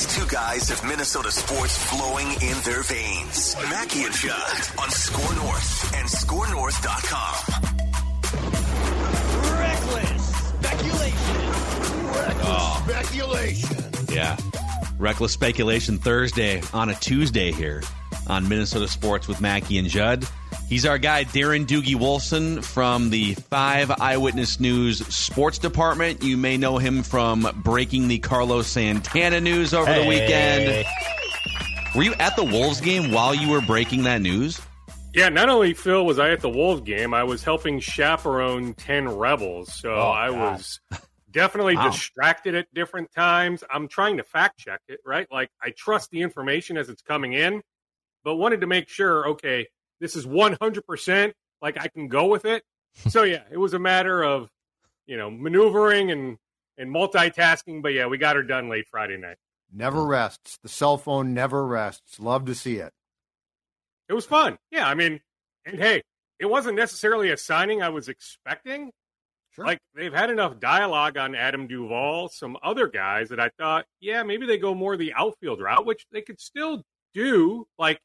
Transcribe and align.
These 0.00 0.16
two 0.16 0.26
guys 0.28 0.66
have 0.70 0.82
Minnesota 0.82 1.30
sports 1.30 1.76
flowing 1.76 2.26
in 2.40 2.56
their 2.64 2.82
veins. 2.84 3.54
Mackey 3.68 4.04
and 4.04 4.14
Judd 4.14 4.56
on 4.78 4.88
Score 4.88 5.34
North 5.34 5.94
and 5.94 6.08
ScoreNorth.com. 6.08 7.34
Reckless 9.60 10.36
speculation. 10.54 11.36
Oh. 12.42 12.82
Speculation. 12.88 13.92
Yeah. 14.10 14.38
Reckless 14.98 15.32
Speculation 15.32 15.98
Thursday 15.98 16.62
on 16.72 16.88
a 16.88 16.94
Tuesday 16.94 17.52
here 17.52 17.82
on 18.26 18.48
Minnesota 18.48 18.88
Sports 18.88 19.28
with 19.28 19.42
Mackey 19.42 19.76
and 19.76 19.88
Judd. 19.88 20.26
He's 20.70 20.86
our 20.86 20.98
guy, 20.98 21.24
Darren 21.24 21.66
Doogie 21.66 21.96
Wolfson 21.96 22.62
from 22.62 23.10
the 23.10 23.34
5 23.34 23.90
Eyewitness 24.00 24.60
News 24.60 25.04
Sports 25.12 25.58
Department. 25.58 26.22
You 26.22 26.36
may 26.36 26.56
know 26.56 26.78
him 26.78 27.02
from 27.02 27.48
breaking 27.64 28.06
the 28.06 28.20
Carlos 28.20 28.68
Santana 28.68 29.40
news 29.40 29.74
over 29.74 29.92
the 29.92 30.06
weekend. 30.06 30.86
Were 31.96 32.04
you 32.04 32.14
at 32.14 32.36
the 32.36 32.44
Wolves 32.44 32.80
game 32.80 33.10
while 33.10 33.34
you 33.34 33.50
were 33.50 33.60
breaking 33.60 34.04
that 34.04 34.20
news? 34.20 34.60
Yeah, 35.12 35.28
not 35.28 35.48
only 35.48 35.74
Phil 35.74 36.06
was 36.06 36.20
I 36.20 36.30
at 36.30 36.38
the 36.40 36.48
Wolves 36.48 36.82
game, 36.82 37.12
I 37.14 37.24
was 37.24 37.42
helping 37.42 37.80
chaperone 37.80 38.74
10 38.74 39.08
Rebels. 39.08 39.74
So 39.74 39.92
Oh, 39.92 40.10
I 40.12 40.30
God. 40.30 40.52
was 40.52 40.80
definitely 41.32 41.74
Wow. 41.78 41.90
distracted 41.90 42.54
at 42.54 42.72
different 42.72 43.10
times. 43.10 43.64
I'm 43.74 43.88
trying 43.88 44.18
to 44.18 44.22
fact 44.22 44.58
check 44.60 44.82
it, 44.86 45.00
right? 45.04 45.26
Like 45.32 45.50
I 45.60 45.70
trust 45.76 46.10
the 46.12 46.22
information 46.22 46.76
as 46.76 46.88
it's 46.88 47.02
coming 47.02 47.32
in, 47.32 47.60
but 48.22 48.36
wanted 48.36 48.60
to 48.60 48.68
make 48.68 48.88
sure, 48.88 49.30
okay, 49.30 49.66
this 50.00 50.16
is 50.16 50.26
100% 50.26 51.32
like 51.62 51.78
I 51.78 51.88
can 51.88 52.08
go 52.08 52.26
with 52.26 52.44
it. 52.44 52.62
so 53.08 53.22
yeah, 53.22 53.42
it 53.50 53.58
was 53.58 53.74
a 53.74 53.78
matter 53.78 54.22
of, 54.22 54.48
you 55.06 55.16
know, 55.16 55.30
maneuvering 55.30 56.10
and 56.10 56.38
and 56.78 56.90
multitasking, 56.94 57.82
but 57.82 57.92
yeah, 57.92 58.06
we 58.06 58.16
got 58.16 58.36
her 58.36 58.42
done 58.42 58.68
late 58.70 58.86
Friday 58.90 59.18
night. 59.18 59.36
Never 59.72 60.04
rests. 60.04 60.58
The 60.62 60.68
cell 60.68 60.96
phone 60.96 61.34
never 61.34 61.64
rests. 61.66 62.18
Love 62.18 62.46
to 62.46 62.54
see 62.54 62.76
it. 62.76 62.92
It 64.08 64.14
was 64.14 64.24
fun. 64.24 64.58
Yeah, 64.70 64.88
I 64.88 64.94
mean, 64.94 65.20
and 65.66 65.78
hey, 65.78 66.02
it 66.38 66.46
wasn't 66.46 66.76
necessarily 66.76 67.30
a 67.30 67.36
signing 67.36 67.82
I 67.82 67.90
was 67.90 68.08
expecting. 68.08 68.90
Sure. 69.50 69.66
Like 69.66 69.78
they've 69.94 70.12
had 70.12 70.30
enough 70.30 70.58
dialogue 70.58 71.16
on 71.16 71.34
Adam 71.34 71.66
Duvall, 71.66 72.28
some 72.28 72.56
other 72.62 72.88
guys 72.88 73.28
that 73.28 73.40
I 73.40 73.50
thought, 73.58 73.84
yeah, 74.00 74.22
maybe 74.22 74.46
they 74.46 74.58
go 74.58 74.74
more 74.74 74.96
the 74.96 75.12
outfield 75.12 75.60
route, 75.60 75.84
which 75.84 76.06
they 76.12 76.22
could 76.22 76.40
still 76.40 76.82
do. 77.14 77.66
Like 77.78 78.00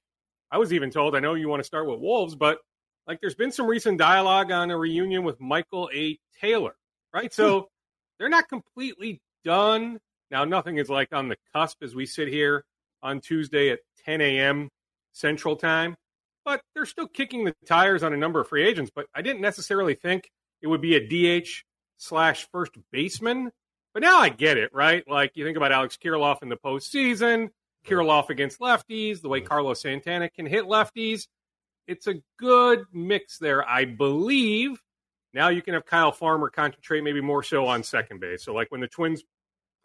I 0.56 0.58
was 0.58 0.72
even 0.72 0.89
told, 0.89 1.17
I 1.17 1.20
know 1.20 1.34
you 1.34 1.50
want 1.50 1.59
to 1.59 1.66
start 1.66 1.86
with 1.86 2.00
Wolves, 2.00 2.34
but 2.34 2.59
like 3.08 3.20
there's 3.20 3.36
been 3.36 3.52
some 3.52 3.67
recent 3.67 3.98
dialogue 3.98 4.53
on 4.53 4.72
a 4.72 4.78
reunion 4.78 5.25
with 5.25 5.42
Michael 5.42 5.89
A. 5.94 6.17
Taylor, 6.39 6.78
right? 7.14 7.34
So 7.34 7.59
hmm. 7.59 7.66
they're 8.17 8.30
not 8.30 8.48
completely 8.48 9.20
done. 9.44 10.00
Now 10.31 10.45
nothing 10.45 10.78
is 10.78 10.89
like 10.89 11.11
on 11.11 11.28
the 11.28 11.36
cusp 11.53 11.83
as 11.83 11.94
we 11.94 12.06
sit 12.06 12.30
here 12.30 12.64
on 13.03 13.20
Tuesday 13.20 13.70
at 13.72 13.80
10 14.06 14.22
a.m. 14.22 14.70
Central 15.11 15.58
Time, 15.58 15.98
but 16.45 16.61
they're 16.73 16.86
still 16.86 17.09
kicking 17.09 17.44
the 17.44 17.53
tires 17.67 18.02
on 18.02 18.14
a 18.14 18.17
number 18.17 18.39
of 18.39 18.48
free 18.48 18.65
agents. 18.65 18.89
But 18.95 19.08
I 19.14 19.21
didn't 19.21 19.42
necessarily 19.42 19.95
think 19.95 20.30
it 20.61 20.67
would 20.67 20.80
be 20.80 20.95
a 20.95 21.42
DH 21.42 21.49
slash 21.98 22.48
first 22.54 22.71
baseman. 22.94 23.52
But 23.94 24.04
now 24.04 24.20
I 24.20 24.30
get 24.30 24.58
it, 24.58 24.73
right? 24.73 25.04
Like 25.05 25.32
you 25.36 25.44
think 25.44 25.58
about 25.58 25.73
Alex 25.73 25.98
Kirilloff 26.02 26.44
in 26.44 26.48
the 26.48 26.55
postseason, 26.55 27.49
Kirilloff 27.85 28.29
against 28.29 28.59
lefties, 28.59 29.21
the 29.21 29.29
way 29.29 29.41
Carlos 29.41 29.81
Santana 29.81 30.29
can 30.29 30.45
hit 30.45 30.65
lefties. 30.65 31.27
It's 31.87 32.07
a 32.07 32.15
good 32.37 32.85
mix 32.91 33.37
there, 33.37 33.67
I 33.67 33.85
believe. 33.85 34.81
Now 35.33 35.49
you 35.49 35.61
can 35.61 35.73
have 35.73 35.85
Kyle 35.85 36.11
Farmer 36.11 36.49
concentrate 36.49 37.03
maybe 37.03 37.21
more 37.21 37.43
so 37.43 37.67
on 37.67 37.83
second 37.83 38.21
base. 38.21 38.43
So 38.43 38.53
like 38.53 38.71
when 38.71 38.81
the 38.81 38.87
Twins 38.87 39.23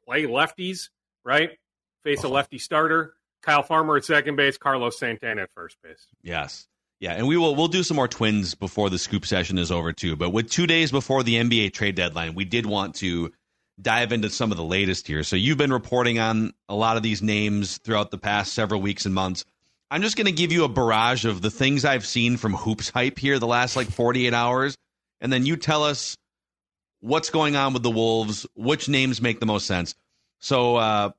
play 0.05 0.25
lefties, 0.25 0.89
right? 1.25 1.51
Face 2.05 2.23
a 2.23 2.27
uh-huh. 2.27 2.35
lefty 2.35 2.59
starter, 2.59 3.15
Kyle 3.43 3.63
Farmer 3.63 3.97
at 3.97 4.05
second 4.05 4.37
base, 4.37 4.57
Carlos 4.57 4.99
Santana 4.99 5.43
at 5.43 5.51
first 5.55 5.77
base. 5.83 6.07
Yes. 6.23 6.67
Yeah, 7.01 7.15
and 7.15 7.27
we 7.27 7.39
will 7.39 7.57
we'll 7.57 7.69
do 7.69 7.83
some 7.83 7.97
more 7.97 8.09
twins 8.09 8.55
before 8.55 8.91
the 8.91 8.99
scoop 8.99 9.25
session 9.25 9.57
is 9.57 9.73
over 9.73 9.91
too. 9.91 10.17
But 10.17 10.31
with 10.31 10.51
two 10.51 10.67
days 10.67 10.91
before 10.91 11.23
the 11.23 11.37
NBA 11.37 11.73
trade 11.73 11.95
deadline, 11.95 12.35
we 12.35 12.45
did 12.45 12.67
want 12.67 12.95
to 12.97 13.33
dive 13.81 14.13
into 14.13 14.31
some 14.31 14.51
of 14.51 14.57
the 14.57 14.65
latest 14.65 15.07
here. 15.07 15.23
So 15.23 15.37
you've 15.37 15.59
been 15.59 15.73
reporting 15.73 16.19
on 16.19 16.53
a 16.69 16.75
lot 16.75 16.97
of 16.97 17.03
these 17.03 17.23
names 17.23 17.79
throughout 17.79 18.11
the 18.11 18.19
past 18.19 18.53
several 18.53 18.81
weeks 18.81 19.07
and 19.07 19.15
months. 19.15 19.45
I'm 19.91 20.03
just 20.03 20.17
going 20.17 20.27
to 20.27 20.33
give 20.33 20.53
you 20.53 20.65
a 20.65 20.69
barrage 20.69 21.25
of 21.25 21.43
the 21.43 21.51
things 21.51 21.85
I've 21.85 22.07
seen 22.07 22.37
from 22.37 22.55
hoops 22.55 22.91
hype 22.91 23.19
here 23.19 23.39
the 23.39 23.47
last 23.47 23.75
like 23.75 23.91
48 23.91 24.33
hours, 24.33 24.77
and 25.21 25.33
then 25.33 25.47
you 25.47 25.57
tell 25.57 25.83
us 25.83 26.17
what's 27.01 27.31
going 27.31 27.57
on 27.57 27.73
with 27.73 27.83
the 27.83 27.91
Wolves, 27.91 28.47
which 28.55 28.89
names 28.89 29.21
make 29.21 29.41
the 29.41 29.47
most 29.47 29.67
sense. 29.67 29.95
So 30.39 30.77
uh, 30.77 31.11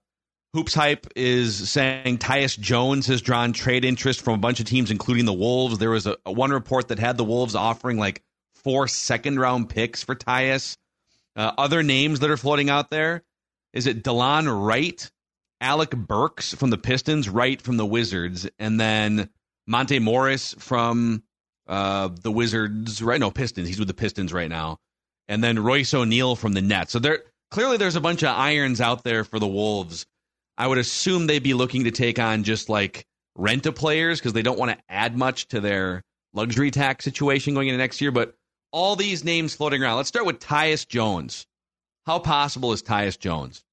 Hoops 0.53 0.73
Hype 0.73 1.07
is 1.15 1.69
saying 1.69 2.17
Tyus 2.17 2.57
Jones 2.59 3.07
has 3.07 3.21
drawn 3.21 3.53
trade 3.53 3.85
interest 3.85 4.21
from 4.21 4.35
a 4.35 4.37
bunch 4.37 4.59
of 4.59 4.65
teams, 4.65 4.91
including 4.91 5.25
the 5.25 5.33
Wolves. 5.33 5.77
There 5.77 5.89
was 5.89 6.07
a, 6.07 6.17
a 6.25 6.31
one 6.31 6.51
report 6.51 6.89
that 6.89 6.99
had 6.99 7.17
the 7.17 7.23
Wolves 7.23 7.55
offering 7.55 7.97
like 7.97 8.21
four 8.55 8.87
second 8.87 9.39
round 9.39 9.69
picks 9.69 10.03
for 10.03 10.15
Tyus. 10.15 10.77
Uh, 11.35 11.51
other 11.57 11.83
names 11.83 12.19
that 12.19 12.29
are 12.29 12.37
floating 12.37 12.69
out 12.69 12.89
there 12.89 13.23
is 13.73 13.87
it 13.87 14.03
Delon 14.03 14.65
Wright, 14.65 15.09
Alec 15.61 15.91
Burks 15.91 16.53
from 16.53 16.69
the 16.69 16.77
Pistons, 16.77 17.29
Wright 17.29 17.61
from 17.61 17.77
the 17.77 17.85
Wizards, 17.85 18.49
and 18.59 18.79
then 18.79 19.29
Monte 19.67 19.99
Morris 19.99 20.55
from 20.59 21.23
uh, 21.67 22.09
the 22.21 22.31
Wizards. 22.31 23.01
Right, 23.01 23.19
no 23.19 23.31
Pistons. 23.31 23.67
He's 23.67 23.79
with 23.79 23.87
the 23.87 23.93
Pistons 23.93 24.33
right 24.33 24.49
now, 24.49 24.79
and 25.27 25.43
then 25.43 25.59
Royce 25.59 25.93
O'Neale 25.93 26.35
from 26.35 26.53
the 26.53 26.61
Nets. 26.61 26.91
So 26.91 26.99
there 26.99 27.23
clearly 27.49 27.77
there's 27.77 27.95
a 27.95 28.01
bunch 28.01 28.23
of 28.23 28.35
irons 28.35 28.81
out 28.81 29.03
there 29.03 29.23
for 29.23 29.39
the 29.39 29.47
Wolves. 29.47 30.05
I 30.57 30.67
would 30.67 30.77
assume 30.77 31.27
they'd 31.27 31.41
be 31.41 31.53
looking 31.53 31.85
to 31.85 31.91
take 31.91 32.19
on 32.19 32.43
just 32.43 32.69
like 32.69 33.05
rent 33.35 33.65
a 33.65 33.71
players 33.71 34.19
because 34.19 34.33
they 34.33 34.41
don't 34.41 34.59
want 34.59 34.71
to 34.71 34.83
add 34.89 35.17
much 35.17 35.47
to 35.49 35.61
their 35.61 36.03
luxury 36.33 36.71
tax 36.71 37.05
situation 37.05 37.53
going 37.53 37.67
into 37.67 37.77
next 37.77 38.01
year. 38.01 38.11
But 38.11 38.35
all 38.71 38.95
these 38.95 39.23
names 39.23 39.55
floating 39.55 39.83
around. 39.83 39.97
Let's 39.97 40.09
start 40.09 40.25
with 40.25 40.39
Tyus 40.39 40.87
Jones. 40.87 41.45
How 42.05 42.19
possible 42.19 42.73
is 42.73 42.81
Tyus 42.81 43.17
Jones? 43.17 43.63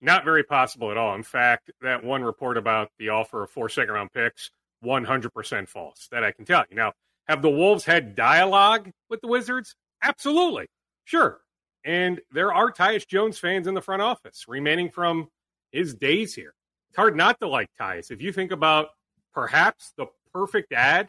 Not 0.00 0.24
very 0.24 0.42
possible 0.42 0.90
at 0.90 0.96
all. 0.96 1.14
In 1.14 1.22
fact, 1.22 1.70
that 1.80 2.02
one 2.02 2.24
report 2.24 2.56
about 2.56 2.90
the 2.98 3.10
offer 3.10 3.44
of 3.44 3.50
four 3.50 3.68
second 3.68 3.94
round 3.94 4.12
picks, 4.12 4.50
100% 4.84 5.68
false. 5.68 6.08
That 6.10 6.24
I 6.24 6.32
can 6.32 6.44
tell 6.44 6.64
you. 6.68 6.76
Now, 6.76 6.92
have 7.28 7.42
the 7.42 7.50
Wolves 7.50 7.84
had 7.84 8.16
dialogue 8.16 8.90
with 9.08 9.20
the 9.20 9.28
Wizards? 9.28 9.76
Absolutely. 10.02 10.66
Sure. 11.04 11.40
And 11.84 12.20
there 12.32 12.52
are 12.52 12.72
Tyus 12.72 13.06
Jones 13.06 13.38
fans 13.38 13.66
in 13.66 13.74
the 13.74 13.80
front 13.80 14.02
office 14.02 14.44
remaining 14.48 14.90
from 14.90 15.28
his 15.70 15.94
days 15.94 16.34
here. 16.34 16.54
It's 16.90 16.96
hard 16.96 17.16
not 17.16 17.40
to 17.40 17.48
like 17.48 17.68
Tyus. 17.80 18.10
If 18.10 18.20
you 18.20 18.32
think 18.32 18.50
about 18.52 18.88
perhaps 19.32 19.92
the 19.96 20.06
perfect 20.32 20.72
ad 20.72 21.08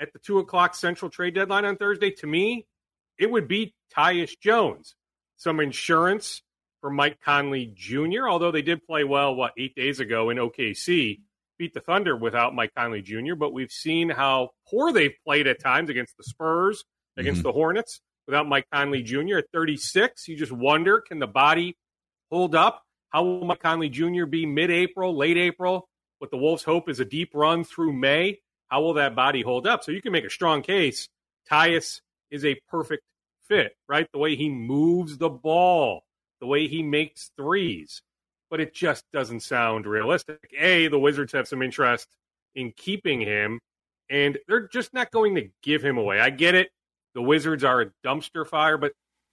at 0.00 0.12
the 0.12 0.18
two 0.18 0.38
o'clock 0.38 0.74
central 0.74 1.10
trade 1.10 1.34
deadline 1.34 1.64
on 1.64 1.76
Thursday, 1.76 2.10
to 2.12 2.26
me, 2.26 2.66
it 3.18 3.30
would 3.30 3.48
be 3.48 3.74
Tyus 3.94 4.38
Jones. 4.38 4.94
Some 5.36 5.60
insurance 5.60 6.42
for 6.80 6.90
Mike 6.90 7.18
Conley 7.24 7.72
Jr., 7.74 8.28
although 8.28 8.52
they 8.52 8.62
did 8.62 8.84
play 8.84 9.04
well, 9.04 9.34
what, 9.34 9.52
eight 9.58 9.74
days 9.74 10.00
ago 10.00 10.30
in 10.30 10.36
OKC, 10.38 11.20
beat 11.58 11.74
the 11.74 11.80
Thunder 11.80 12.16
without 12.16 12.54
Mike 12.54 12.72
Conley 12.76 13.02
Jr., 13.02 13.34
but 13.36 13.52
we've 13.52 13.72
seen 13.72 14.08
how 14.08 14.50
poor 14.68 14.92
they've 14.92 15.16
played 15.24 15.46
at 15.48 15.60
times 15.60 15.90
against 15.90 16.16
the 16.16 16.22
Spurs, 16.22 16.84
against 17.16 17.40
Mhm. 17.40 17.44
the 17.44 17.52
Hornets 17.52 18.00
without 18.26 18.46
Mike 18.48 18.66
Conley 18.72 19.02
Jr. 19.02 19.38
at 19.38 19.50
36. 19.52 20.28
You 20.28 20.36
just 20.36 20.52
wonder 20.52 21.00
can 21.00 21.18
the 21.18 21.26
body 21.26 21.76
hold 22.30 22.54
up? 22.54 22.84
How 23.10 23.24
will 23.24 23.44
Mike 23.44 23.60
Conley 23.60 23.88
Jr. 23.88 24.26
be 24.26 24.46
mid 24.46 24.70
April, 24.70 25.16
late 25.16 25.36
April? 25.36 25.88
What 26.18 26.30
the 26.30 26.36
Wolves 26.36 26.62
hope 26.62 26.88
is 26.88 27.00
a 27.00 27.04
deep 27.04 27.30
run 27.34 27.64
through 27.64 27.92
May. 27.92 28.40
How 28.68 28.82
will 28.82 28.94
that 28.94 29.14
body 29.14 29.42
hold 29.42 29.66
up? 29.66 29.82
So 29.82 29.92
you 29.92 30.02
can 30.02 30.12
make 30.12 30.24
a 30.24 30.30
strong 30.30 30.62
case. 30.62 31.08
Tyus 31.50 32.00
is 32.30 32.44
a 32.44 32.60
perfect 32.68 33.02
fit, 33.48 33.72
right? 33.88 34.06
The 34.12 34.18
way 34.18 34.36
he 34.36 34.48
moves 34.48 35.16
the 35.16 35.30
ball, 35.30 36.02
the 36.40 36.46
way 36.46 36.68
he 36.68 36.82
makes 36.82 37.30
threes, 37.36 38.02
but 38.50 38.60
it 38.60 38.74
just 38.74 39.04
doesn't 39.12 39.40
sound 39.40 39.86
realistic. 39.86 40.38
A, 40.58 40.88
the 40.88 40.98
Wizards 40.98 41.32
have 41.32 41.48
some 41.48 41.62
interest 41.62 42.08
in 42.54 42.72
keeping 42.76 43.20
him, 43.20 43.60
and 44.10 44.38
they're 44.46 44.68
just 44.68 44.92
not 44.92 45.10
going 45.10 45.34
to 45.36 45.48
give 45.62 45.82
him 45.82 45.98
away. 45.98 46.20
I 46.20 46.30
get 46.30 46.54
it. 46.54 46.70
The 47.14 47.22
Wizards 47.22 47.64
are 47.64 47.80
a 47.80 47.90
dumpster 48.04 48.46
fire, 48.46 48.76
but 48.76 48.92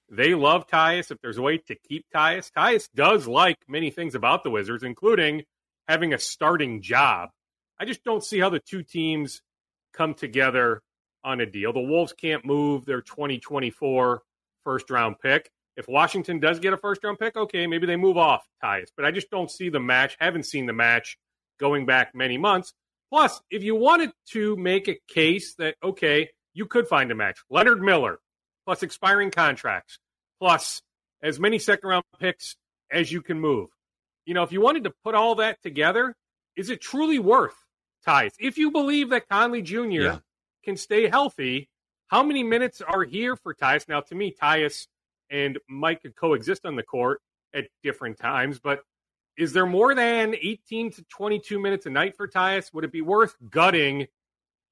they 0.09 0.33
love 0.33 0.67
Tyus. 0.67 1.11
If 1.11 1.19
there's 1.21 1.37
a 1.37 1.41
way 1.41 1.57
to 1.57 1.75
keep 1.75 2.05
Tyus, 2.13 2.51
Tyus 2.51 2.89
does 2.95 3.27
like 3.27 3.57
many 3.67 3.89
things 3.89 4.15
about 4.15 4.43
the 4.43 4.51
Wizards, 4.51 4.83
including 4.83 5.43
having 5.87 6.13
a 6.13 6.19
starting 6.19 6.81
job. 6.81 7.29
I 7.79 7.85
just 7.85 8.03
don't 8.03 8.23
see 8.23 8.39
how 8.39 8.49
the 8.49 8.59
two 8.59 8.83
teams 8.83 9.41
come 9.93 10.13
together 10.13 10.81
on 11.23 11.41
a 11.41 11.45
deal. 11.45 11.73
The 11.73 11.81
Wolves 11.81 12.13
can't 12.13 12.45
move 12.45 12.85
their 12.85 13.01
2024 13.01 14.21
first 14.63 14.89
round 14.89 15.19
pick. 15.19 15.49
If 15.75 15.87
Washington 15.89 16.39
does 16.39 16.59
get 16.59 16.73
a 16.73 16.77
first 16.77 17.03
round 17.03 17.19
pick, 17.19 17.35
okay, 17.35 17.67
maybe 17.67 17.85
they 17.85 17.97
move 17.97 18.17
off 18.17 18.47
Tyus. 18.63 18.87
But 18.95 19.05
I 19.05 19.11
just 19.11 19.29
don't 19.29 19.51
see 19.51 19.69
the 19.69 19.79
match, 19.79 20.15
haven't 20.19 20.45
seen 20.45 20.65
the 20.65 20.73
match 20.73 21.17
going 21.59 21.85
back 21.85 22.15
many 22.15 22.37
months. 22.37 22.73
Plus, 23.09 23.41
if 23.49 23.63
you 23.63 23.75
wanted 23.75 24.11
to 24.31 24.55
make 24.55 24.87
a 24.87 24.97
case 25.07 25.55
that, 25.55 25.75
okay, 25.83 26.29
you 26.53 26.65
could 26.65 26.87
find 26.87 27.11
a 27.11 27.15
match, 27.15 27.39
Leonard 27.49 27.81
Miller, 27.81 28.19
plus 28.65 28.83
expiring 28.83 29.31
contracts, 29.31 29.99
plus 30.39 30.81
as 31.21 31.39
many 31.39 31.59
second 31.59 31.89
round 31.89 32.03
picks 32.19 32.55
as 32.91 33.11
you 33.11 33.21
can 33.21 33.39
move. 33.39 33.69
You 34.25 34.33
know, 34.33 34.43
if 34.43 34.51
you 34.51 34.61
wanted 34.61 34.85
to 34.85 34.93
put 35.03 35.15
all 35.15 35.35
that 35.35 35.61
together, 35.61 36.15
is 36.55 36.69
it 36.69 36.81
truly 36.81 37.19
worth 37.19 37.55
Tyus? 38.05 38.33
If 38.39 38.57
you 38.57 38.71
believe 38.71 39.09
that 39.09 39.27
Conley 39.29 39.61
Jr. 39.61 39.89
Yeah. 39.89 40.17
can 40.63 40.77
stay 40.77 41.07
healthy, 41.07 41.69
how 42.07 42.23
many 42.23 42.43
minutes 42.43 42.81
are 42.81 43.03
here 43.03 43.35
for 43.35 43.53
Tyus? 43.53 43.87
Now, 43.87 44.01
to 44.01 44.15
me, 44.15 44.35
Tyus 44.39 44.87
and 45.29 45.57
Mike 45.67 46.01
could 46.01 46.15
coexist 46.15 46.65
on 46.65 46.75
the 46.75 46.83
court 46.83 47.21
at 47.53 47.65
different 47.83 48.17
times, 48.17 48.59
but 48.59 48.81
is 49.37 49.53
there 49.53 49.65
more 49.65 49.95
than 49.95 50.35
18 50.35 50.91
to 50.91 51.03
22 51.05 51.59
minutes 51.59 51.85
a 51.85 51.89
night 51.89 52.15
for 52.15 52.27
Tyus? 52.27 52.73
Would 52.73 52.85
it 52.85 52.91
be 52.91 53.01
worth 53.01 53.35
gutting 53.49 54.07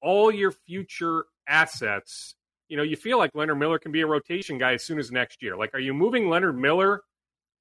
all 0.00 0.32
your 0.32 0.52
future 0.52 1.24
assets 1.46 2.34
you 2.68 2.76
know, 2.76 2.82
you 2.82 2.96
feel 2.96 3.18
like 3.18 3.30
Leonard 3.34 3.58
Miller 3.58 3.78
can 3.78 3.92
be 3.92 4.00
a 4.00 4.06
rotation 4.06 4.58
guy 4.58 4.74
as 4.74 4.82
soon 4.82 4.98
as 4.98 5.10
next 5.10 5.42
year. 5.42 5.56
Like, 5.56 5.74
are 5.74 5.80
you 5.80 5.94
moving 5.94 6.28
Leonard 6.28 6.58
Miller 6.58 7.02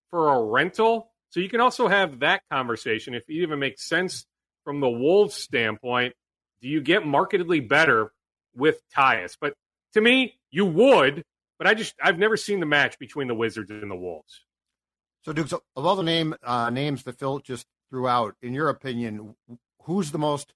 for 0.10 0.34
a 0.34 0.44
rental? 0.44 1.12
So 1.30 1.40
you 1.40 1.50
can 1.50 1.60
also 1.60 1.88
have 1.88 2.20
that 2.20 2.42
conversation 2.52 3.14
if 3.14 3.24
it 3.28 3.34
even 3.34 3.60
makes 3.60 3.88
sense 3.88 4.25
from 4.63 4.80
the 4.80 4.89
Wolves 4.89 5.36
standpoint. 5.36 6.13
Do 6.62 6.69
you 6.69 6.81
get 6.81 7.06
markedly 7.06 7.60
better 7.60 8.12
with 8.56 8.81
Tyus? 8.95 9.38
But 9.39 9.54
to 9.94 10.01
me, 10.01 10.39
you 10.51 10.65
would. 10.65 11.24
But 11.57 11.68
I 11.68 11.74
just 11.74 11.95
I've 12.01 12.18
never 12.18 12.38
seen 12.38 12.60
the 12.60 12.65
match 12.65 13.00
between 13.00 13.27
the 13.27 13.36
Wizards 13.36 13.71
and 13.71 13.89
the 13.89 13.95
Wolves. 13.95 14.42
So, 15.24 15.31
Duke, 15.31 15.48
so 15.48 15.63
of 15.75 15.86
all 15.86 15.95
the 15.95 16.04
name 16.04 16.36
uh, 16.44 16.69
names 16.69 17.04
that 17.04 17.19
Phil 17.19 17.39
just 17.39 17.65
threw 17.89 18.07
out, 18.07 18.36
in 18.42 18.54
your 18.54 18.69
opinion, 18.69 19.36
who's 19.83 20.12
the 20.12 20.18
most 20.19 20.54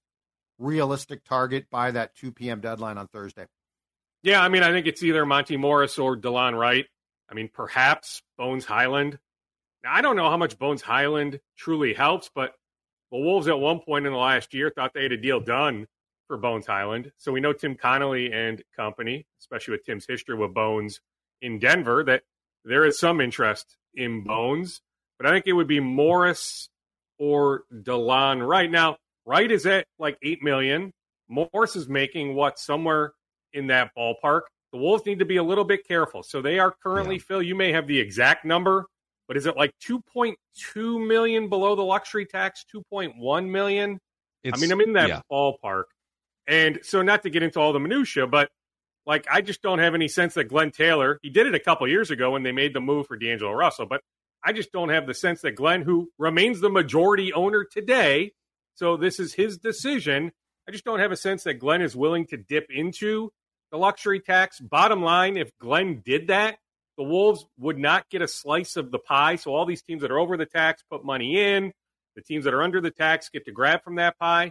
realistic 0.58 1.24
target 1.24 1.66
by 1.70 1.90
that 1.92 2.14
2 2.16 2.32
p.m. 2.32 2.60
deadline 2.60 2.98
on 2.98 3.06
Thursday? 3.08 3.46
Yeah, 4.22 4.42
I 4.42 4.48
mean, 4.48 4.62
I 4.62 4.72
think 4.72 4.86
it's 4.86 5.02
either 5.02 5.24
Monte 5.24 5.56
Morris 5.56 5.98
or 5.98 6.16
Delon 6.16 6.58
Wright. 6.58 6.86
I 7.30 7.34
mean, 7.34 7.48
perhaps 7.52 8.22
Bones 8.36 8.64
Hyland. 8.64 9.18
Now, 9.84 9.94
I 9.94 10.00
don't 10.00 10.16
know 10.16 10.28
how 10.28 10.36
much 10.36 10.58
Bones 10.58 10.82
Hyland 10.82 11.40
truly 11.56 11.94
helps, 11.94 12.30
but 12.34 12.52
the 13.10 13.18
Wolves 13.18 13.48
at 13.48 13.58
one 13.58 13.80
point 13.80 14.06
in 14.06 14.12
the 14.12 14.18
last 14.18 14.54
year 14.54 14.70
thought 14.70 14.92
they 14.94 15.02
had 15.02 15.12
a 15.12 15.16
deal 15.16 15.40
done 15.40 15.86
for 16.26 16.36
Bones 16.36 16.66
Hyland. 16.66 17.10
So 17.16 17.32
we 17.32 17.40
know 17.40 17.52
Tim 17.52 17.74
Connolly 17.74 18.32
and 18.32 18.62
company, 18.76 19.26
especially 19.40 19.72
with 19.72 19.84
Tim's 19.84 20.06
history 20.06 20.36
with 20.36 20.54
Bones 20.54 21.00
in 21.40 21.58
Denver, 21.58 22.04
that 22.04 22.22
there 22.64 22.84
is 22.84 22.98
some 22.98 23.20
interest 23.20 23.76
in 23.94 24.24
Bones. 24.24 24.80
But 25.18 25.26
I 25.26 25.30
think 25.30 25.46
it 25.46 25.54
would 25.54 25.68
be 25.68 25.80
Morris 25.80 26.68
or 27.18 27.64
Delon 27.72 28.46
Wright. 28.46 28.70
Now, 28.70 28.98
Wright 29.26 29.50
is 29.50 29.66
at 29.66 29.86
like 29.98 30.18
eight 30.22 30.42
million. 30.42 30.92
Morris 31.28 31.76
is 31.76 31.88
making 31.88 32.34
what 32.34 32.58
somewhere 32.58 33.12
in 33.52 33.68
that 33.68 33.90
ballpark. 33.96 34.42
The 34.72 34.78
Wolves 34.78 35.06
need 35.06 35.18
to 35.20 35.24
be 35.24 35.36
a 35.36 35.42
little 35.42 35.64
bit 35.64 35.86
careful. 35.86 36.22
So 36.22 36.42
they 36.42 36.58
are 36.58 36.74
currently, 36.82 37.16
yeah. 37.16 37.22
Phil, 37.26 37.42
you 37.42 37.54
may 37.54 37.72
have 37.72 37.86
the 37.86 37.98
exact 37.98 38.44
number, 38.44 38.86
but 39.28 39.36
is 39.36 39.46
it 39.46 39.56
like 39.56 39.72
2.2 39.86 41.06
million 41.06 41.48
below 41.48 41.76
the 41.76 41.84
luxury 41.84 42.26
tax, 42.26 42.64
2.1 42.74 43.48
million? 43.48 44.00
It's, 44.42 44.58
I 44.58 44.60
mean, 44.60 44.72
I'm 44.72 44.80
in 44.80 44.94
that 44.94 45.08
yeah. 45.08 45.20
ballpark. 45.30 45.84
And 46.46 46.80
so 46.82 47.02
not 47.02 47.22
to 47.22 47.30
get 47.30 47.42
into 47.42 47.60
all 47.60 47.72
the 47.74 47.78
minutia, 47.78 48.26
but 48.26 48.48
like 49.06 49.26
I 49.30 49.42
just 49.42 49.62
don't 49.62 49.78
have 49.78 49.94
any 49.94 50.08
sense 50.08 50.34
that 50.34 50.44
Glenn 50.44 50.70
Taylor, 50.70 51.18
he 51.22 51.30
did 51.30 51.46
it 51.46 51.54
a 51.54 51.60
couple 51.60 51.86
years 51.86 52.10
ago 52.10 52.32
when 52.32 52.42
they 52.42 52.52
made 52.52 52.74
the 52.74 52.80
move 52.80 53.06
for 53.06 53.16
D'Angelo 53.16 53.52
Russell, 53.52 53.86
but 53.86 54.00
I 54.42 54.52
just 54.52 54.72
don't 54.72 54.88
have 54.88 55.06
the 55.06 55.14
sense 55.14 55.42
that 55.42 55.52
Glenn, 55.52 55.82
who 55.82 56.10
remains 56.18 56.60
the 56.60 56.70
majority 56.70 57.32
owner 57.32 57.64
today, 57.64 58.32
so 58.74 58.96
this 58.96 59.18
is 59.18 59.34
his 59.34 59.58
decision. 59.58 60.32
I 60.68 60.70
just 60.70 60.84
don't 60.84 61.00
have 61.00 61.12
a 61.12 61.16
sense 61.16 61.42
that 61.44 61.54
Glenn 61.54 61.82
is 61.82 61.96
willing 61.96 62.26
to 62.28 62.36
dip 62.36 62.66
into 62.70 63.30
the 63.72 63.78
luxury 63.78 64.20
tax. 64.20 64.60
Bottom 64.60 65.02
line, 65.02 65.36
if 65.36 65.50
Glenn 65.58 66.02
did 66.04 66.28
that, 66.28 66.58
the 66.98 67.04
Wolves 67.04 67.46
would 67.58 67.78
not 67.78 68.10
get 68.10 68.22
a 68.22 68.28
slice 68.28 68.76
of 68.76 68.90
the 68.90 68.98
pie. 68.98 69.36
So 69.36 69.54
all 69.54 69.64
these 69.64 69.82
teams 69.82 70.02
that 70.02 70.10
are 70.10 70.18
over 70.18 70.36
the 70.36 70.44
tax 70.44 70.82
put 70.90 71.04
money 71.04 71.40
in. 71.40 71.72
The 72.16 72.22
teams 72.22 72.44
that 72.44 72.52
are 72.52 72.62
under 72.62 72.80
the 72.80 72.90
tax 72.90 73.28
get 73.28 73.44
to 73.44 73.52
grab 73.52 73.84
from 73.84 73.94
that 73.94 74.18
pie. 74.18 74.50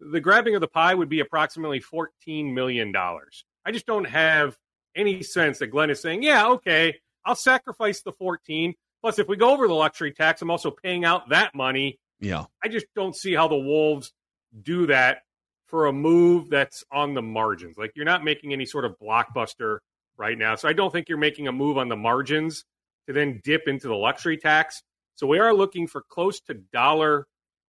The 0.00 0.20
grabbing 0.20 0.56
of 0.56 0.60
the 0.60 0.68
pie 0.68 0.94
would 0.94 1.08
be 1.08 1.20
approximately 1.20 1.80
$14 1.80 2.52
million. 2.52 2.92
I 2.96 3.70
just 3.70 3.86
don't 3.86 4.04
have 4.04 4.56
any 4.96 5.22
sense 5.22 5.60
that 5.60 5.68
Glenn 5.68 5.90
is 5.90 6.00
saying, 6.00 6.24
yeah, 6.24 6.48
okay, 6.48 6.96
I'll 7.24 7.36
sacrifice 7.36 8.02
the 8.02 8.12
14. 8.12 8.74
Plus, 9.00 9.20
if 9.20 9.28
we 9.28 9.36
go 9.36 9.52
over 9.52 9.68
the 9.68 9.74
luxury 9.74 10.10
tax, 10.10 10.42
I'm 10.42 10.50
also 10.50 10.72
paying 10.72 11.04
out 11.04 11.28
that 11.28 11.54
money. 11.54 12.00
Yeah. 12.18 12.46
I 12.64 12.68
just 12.68 12.86
don't 12.96 13.14
see 13.14 13.32
how 13.32 13.46
the 13.46 13.56
Wolves 13.56 14.12
do 14.60 14.88
that 14.88 15.20
for 15.66 15.86
a 15.86 15.92
move 15.92 16.50
that's 16.50 16.82
on 16.90 17.14
the 17.14 17.22
margins. 17.22 17.78
Like 17.78 17.92
you're 17.94 18.04
not 18.04 18.24
making 18.24 18.52
any 18.52 18.66
sort 18.66 18.84
of 18.84 18.96
blockbuster 18.98 19.78
right 20.18 20.36
now. 20.36 20.54
So 20.54 20.68
I 20.68 20.72
don't 20.72 20.92
think 20.92 21.08
you're 21.08 21.18
making 21.18 21.48
a 21.48 21.52
move 21.52 21.78
on 21.78 21.88
the 21.88 21.96
margins 21.96 22.64
to 23.06 23.12
then 23.12 23.40
dip 23.44 23.68
into 23.68 23.88
the 23.88 23.94
luxury 23.94 24.36
tax. 24.36 24.82
So 25.14 25.26
we 25.26 25.38
are 25.38 25.54
looking 25.54 25.86
for 25.86 26.02
close 26.02 26.40
to 26.42 26.54
dollar 26.54 27.26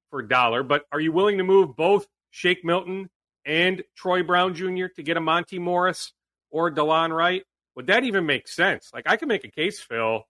for 0.10 0.22
dollar. 0.22 0.64
But 0.64 0.86
are 0.92 1.00
you 1.00 1.12
willing 1.12 1.38
to 1.38 1.44
move 1.44 1.76
both 1.76 2.08
Shake 2.32 2.64
Milton 2.64 3.10
and 3.46 3.84
Troy 3.96 4.24
Brown 4.24 4.54
Jr. 4.54 4.88
to 4.96 5.04
get 5.04 5.18
a 5.18 5.22
Monte 5.22 5.60
Morris 5.60 6.14
or 6.50 6.72
Delon 6.72 7.16
Wright? 7.16 7.44
Would 7.76 7.88
that 7.88 8.04
even 8.04 8.26
make 8.26 8.48
sense? 8.48 8.90
Like 8.94 9.08
I 9.08 9.18
can 9.18 9.28
make 9.28 9.44
a 9.44 9.52
case, 9.52 9.80
Phil. 9.80 10.24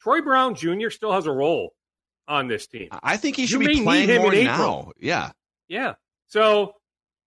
Troy 0.00 0.20
Brown 0.20 0.54
Jr. 0.54 0.90
still 0.90 1.12
has 1.12 1.26
a 1.26 1.32
role 1.32 1.72
on 2.28 2.46
this 2.46 2.66
team. 2.66 2.88
I 3.02 3.16
think 3.16 3.36
he 3.36 3.46
should 3.46 3.62
you 3.62 3.68
be 3.68 3.82
playing 3.82 4.20
more 4.20 4.32
now. 4.32 4.92
Yeah. 4.98 5.32
Yeah. 5.68 5.94
So 6.28 6.74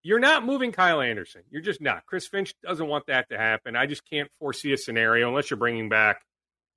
you're 0.03 0.19
not 0.19 0.45
moving 0.45 0.71
Kyle 0.71 1.01
Anderson. 1.01 1.41
You're 1.49 1.61
just 1.61 1.81
not. 1.81 2.05
Chris 2.05 2.27
Finch 2.27 2.53
doesn't 2.61 2.87
want 2.87 3.07
that 3.07 3.29
to 3.29 3.37
happen. 3.37 3.75
I 3.75 3.85
just 3.85 4.07
can't 4.07 4.29
foresee 4.37 4.73
a 4.73 4.77
scenario 4.77 5.29
unless 5.29 5.49
you're 5.49 5.57
bringing 5.57 5.89
back 5.89 6.21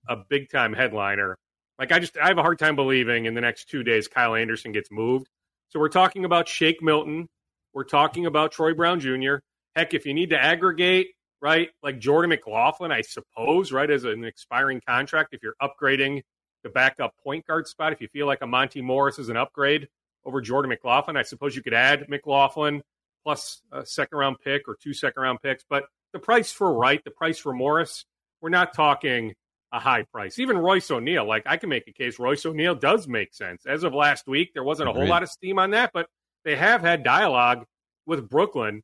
a 0.08 0.16
big 0.16 0.48
time 0.48 0.72
headliner. 0.72 1.36
Like 1.78 1.92
I 1.92 1.98
just 1.98 2.16
I 2.16 2.28
have 2.28 2.38
a 2.38 2.42
hard 2.42 2.58
time 2.58 2.76
believing 2.76 3.26
in 3.26 3.34
the 3.34 3.40
next 3.40 3.68
two 3.68 3.82
days 3.82 4.08
Kyle 4.08 4.34
Anderson 4.34 4.72
gets 4.72 4.90
moved. 4.90 5.28
So 5.68 5.80
we're 5.80 5.88
talking 5.88 6.24
about 6.24 6.48
Shake 6.48 6.80
Milton. 6.80 7.28
We're 7.74 7.84
talking 7.84 8.26
about 8.26 8.52
Troy 8.52 8.72
Brown 8.72 9.00
Jr. 9.00 9.36
Heck, 9.74 9.92
if 9.92 10.06
you 10.06 10.14
need 10.14 10.30
to 10.30 10.42
aggregate, 10.42 11.08
right, 11.42 11.68
like 11.82 11.98
Jordan 11.98 12.30
McLaughlin, 12.30 12.92
I 12.92 13.02
suppose, 13.02 13.72
right, 13.72 13.90
as 13.90 14.04
an 14.04 14.24
expiring 14.24 14.80
contract, 14.80 15.34
if 15.34 15.42
you're 15.42 15.56
upgrading 15.60 16.22
the 16.62 16.70
backup 16.70 17.14
point 17.22 17.46
guard 17.46 17.66
spot, 17.66 17.92
if 17.92 18.00
you 18.00 18.08
feel 18.08 18.26
like 18.26 18.40
a 18.40 18.46
Monte 18.46 18.80
Morris 18.80 19.18
is 19.18 19.28
an 19.28 19.36
upgrade 19.36 19.88
over 20.24 20.40
Jordan 20.40 20.70
McLaughlin, 20.70 21.16
I 21.16 21.22
suppose 21.22 21.54
you 21.54 21.62
could 21.62 21.74
add 21.74 22.08
McLaughlin 22.08 22.82
plus 23.26 23.60
a 23.72 23.84
second 23.84 24.18
round 24.18 24.36
pick 24.44 24.68
or 24.68 24.76
two 24.80 24.94
second 24.94 25.20
round 25.20 25.40
picks. 25.42 25.64
But 25.68 25.86
the 26.12 26.20
price 26.20 26.52
for 26.52 26.72
Wright, 26.72 27.02
the 27.04 27.10
price 27.10 27.38
for 27.38 27.52
Morris, 27.52 28.04
we're 28.40 28.50
not 28.50 28.72
talking 28.72 29.34
a 29.72 29.80
high 29.80 30.04
price. 30.12 30.38
Even 30.38 30.56
Royce 30.56 30.88
O'Neale, 30.92 31.26
like 31.26 31.42
I 31.44 31.56
can 31.56 31.68
make 31.68 31.88
a 31.88 31.92
case, 31.92 32.20
Royce 32.20 32.46
O'Neale 32.46 32.76
does 32.76 33.08
make 33.08 33.34
sense. 33.34 33.66
As 33.66 33.82
of 33.82 33.92
last 33.92 34.28
week, 34.28 34.52
there 34.54 34.62
wasn't 34.62 34.90
a 34.90 34.92
whole 34.92 35.08
lot 35.08 35.24
of 35.24 35.28
steam 35.28 35.58
on 35.58 35.72
that, 35.72 35.90
but 35.92 36.06
they 36.44 36.54
have 36.54 36.82
had 36.82 37.02
dialogue 37.02 37.64
with 38.06 38.30
Brooklyn. 38.30 38.82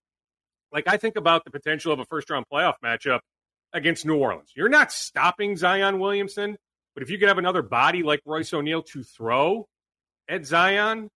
Like 0.73 0.89
I 0.89 0.97
think 0.97 1.15
about 1.15 1.45
the 1.45 1.53
potential 1.53 1.93
of 1.93 2.01
a 2.01 2.05
first 2.07 2.29
round 2.29 2.47
playoff 2.53 2.75
matchup 2.85 3.21
against 3.73 4.05
New 4.05 4.17
Orleans. 4.17 4.51
You're 4.57 4.69
not 4.69 4.91
stopping 4.91 5.57
Zion 5.57 6.01
Williamson, 6.01 6.57
but 6.95 7.05
if 7.05 7.11
you 7.11 7.19
could 7.19 7.29
have 7.29 7.39
another 7.39 7.63
body 7.63 8.03
like 8.03 8.23
Royce 8.27 8.53
O'Neale 8.53 8.83
to 8.83 9.05
throw 9.05 9.69
at 10.29 10.45
Zion, 10.45 11.11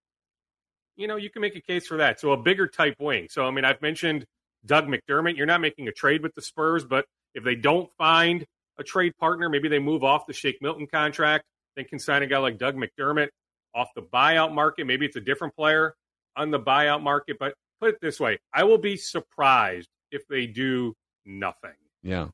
you 0.97 1.07
know, 1.07 1.17
you 1.17 1.31
can 1.31 1.43
make 1.43 1.57
a 1.57 1.61
case 1.61 1.87
for 1.87 1.99
that. 1.99 2.21
So 2.21 2.33
a 2.33 2.37
bigger 2.37 2.67
type 2.67 2.97
wing. 2.99 3.29
So 3.31 3.45
I 3.45 3.51
mean, 3.51 3.65
I've 3.65 3.81
mentioned 3.83 4.25
Doug 4.65 4.87
McDermott. 4.87 5.37
You're 5.37 5.47
not 5.47 5.61
making 5.61 5.89
a 5.89 5.93
trade 5.93 6.23
with 6.23 6.35
the 6.35 6.43
Spurs, 6.43 6.85
but 6.85 7.05
if 7.35 7.45
they 7.45 7.55
don't 7.55 7.89
find 7.99 8.45
a 8.79 8.83
trade 8.83 9.17
partner, 9.19 9.49
maybe 9.49 9.69
they 9.69 9.79
move 9.79 10.05
off 10.05 10.27
the 10.27 10.33
Shake 10.33 10.61
Milton 10.61 10.87
contract, 10.87 11.45
then 11.77 11.85
can 11.85 11.99
sign 11.99 12.23
a 12.23 12.27
guy 12.27 12.39
like 12.39 12.59
Doug 12.59 12.77
McDermott 12.77 13.29
off 13.75 13.89
the 13.95 14.03
buyout 14.03 14.53
market. 14.55 14.87
Maybe 14.87 15.07
it's 15.07 15.17
a 15.17 15.21
different 15.21 15.55
player 15.55 15.95
on 16.37 16.51
the 16.51 16.61
buyout 16.61 17.03
market. 17.03 17.37
But 17.39 17.55
put 17.81 17.91
it 17.91 18.01
this 18.01 18.19
way, 18.19 18.39
I 18.53 18.65
will 18.65 18.79
be 18.79 18.97
surprised 18.97 19.89
if 20.11 20.27
they 20.29 20.47
do 20.47 20.95
nothing. 21.25 21.73
Yeah. 22.03 22.29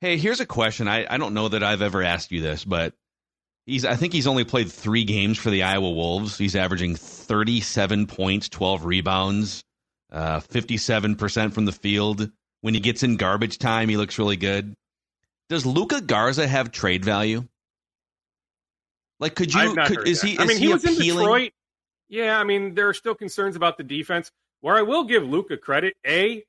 Hey, 0.00 0.16
here's 0.16 0.40
a 0.40 0.46
question. 0.46 0.88
I, 0.88 1.06
I 1.08 1.16
don't 1.16 1.34
know 1.34 1.48
that 1.48 1.62
I've 1.62 1.82
ever 1.82 2.02
asked 2.02 2.32
you 2.32 2.40
this, 2.40 2.64
but 2.64 2.92
He's 3.66 3.84
I 3.84 3.94
think 3.94 4.12
he's 4.12 4.26
only 4.26 4.44
played 4.44 4.70
three 4.70 5.04
games 5.04 5.38
for 5.38 5.50
the 5.50 5.62
Iowa 5.62 5.90
Wolves. 5.90 6.36
He's 6.36 6.56
averaging 6.56 6.96
37 6.96 8.06
points, 8.06 8.48
12 8.48 8.84
rebounds, 8.84 9.62
uh, 10.10 10.40
57% 10.40 11.52
from 11.52 11.64
the 11.64 11.72
field. 11.72 12.30
When 12.60 12.74
he 12.74 12.80
gets 12.80 13.02
in 13.02 13.16
garbage 13.16 13.58
time, 13.58 13.88
he 13.88 13.96
looks 13.96 14.18
really 14.18 14.36
good. 14.36 14.74
Does 15.48 15.66
Luka 15.66 16.00
Garza 16.00 16.46
have 16.46 16.70
trade 16.70 17.04
value? 17.04 17.44
Like, 19.20 19.34
could 19.34 19.52
you? 19.54 19.74
Could, 19.86 20.08
is 20.08 20.20
that. 20.20 20.26
he? 20.26 20.38
I 20.38 20.42
is 20.42 20.48
mean, 20.48 20.58
he, 20.58 20.68
was 20.68 20.84
appealing? 20.84 21.10
in 21.10 21.16
Detroit. 21.16 21.52
Yeah, 22.08 22.38
I 22.38 22.44
mean, 22.44 22.74
there 22.74 22.88
are 22.88 22.94
still 22.94 23.14
concerns 23.14 23.56
about 23.56 23.76
the 23.78 23.84
defense. 23.84 24.30
Where 24.60 24.76
I 24.76 24.82
will 24.82 25.04
give 25.04 25.24
Luka 25.24 25.56
credit, 25.56 25.94
a 26.06 26.44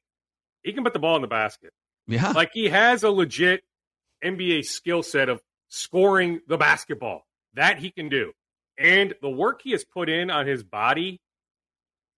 he 0.63 0.73
can 0.73 0.83
put 0.83 0.93
the 0.93 0.99
ball 0.99 1.15
in 1.15 1.21
the 1.21 1.27
basket. 1.27 1.71
Yeah, 2.07 2.31
Like 2.31 2.51
he 2.53 2.69
has 2.69 3.03
a 3.03 3.09
legit 3.09 3.63
NBA 4.23 4.65
skill 4.65 5.03
set 5.03 5.29
of 5.29 5.41
scoring 5.73 6.39
the 6.47 6.57
basketball. 6.57 7.25
That 7.55 7.79
he 7.79 7.91
can 7.91 8.09
do. 8.09 8.31
And 8.77 9.13
the 9.21 9.29
work 9.29 9.61
he 9.63 9.71
has 9.71 9.83
put 9.83 10.09
in 10.09 10.29
on 10.29 10.47
his 10.47 10.63
body, 10.63 11.19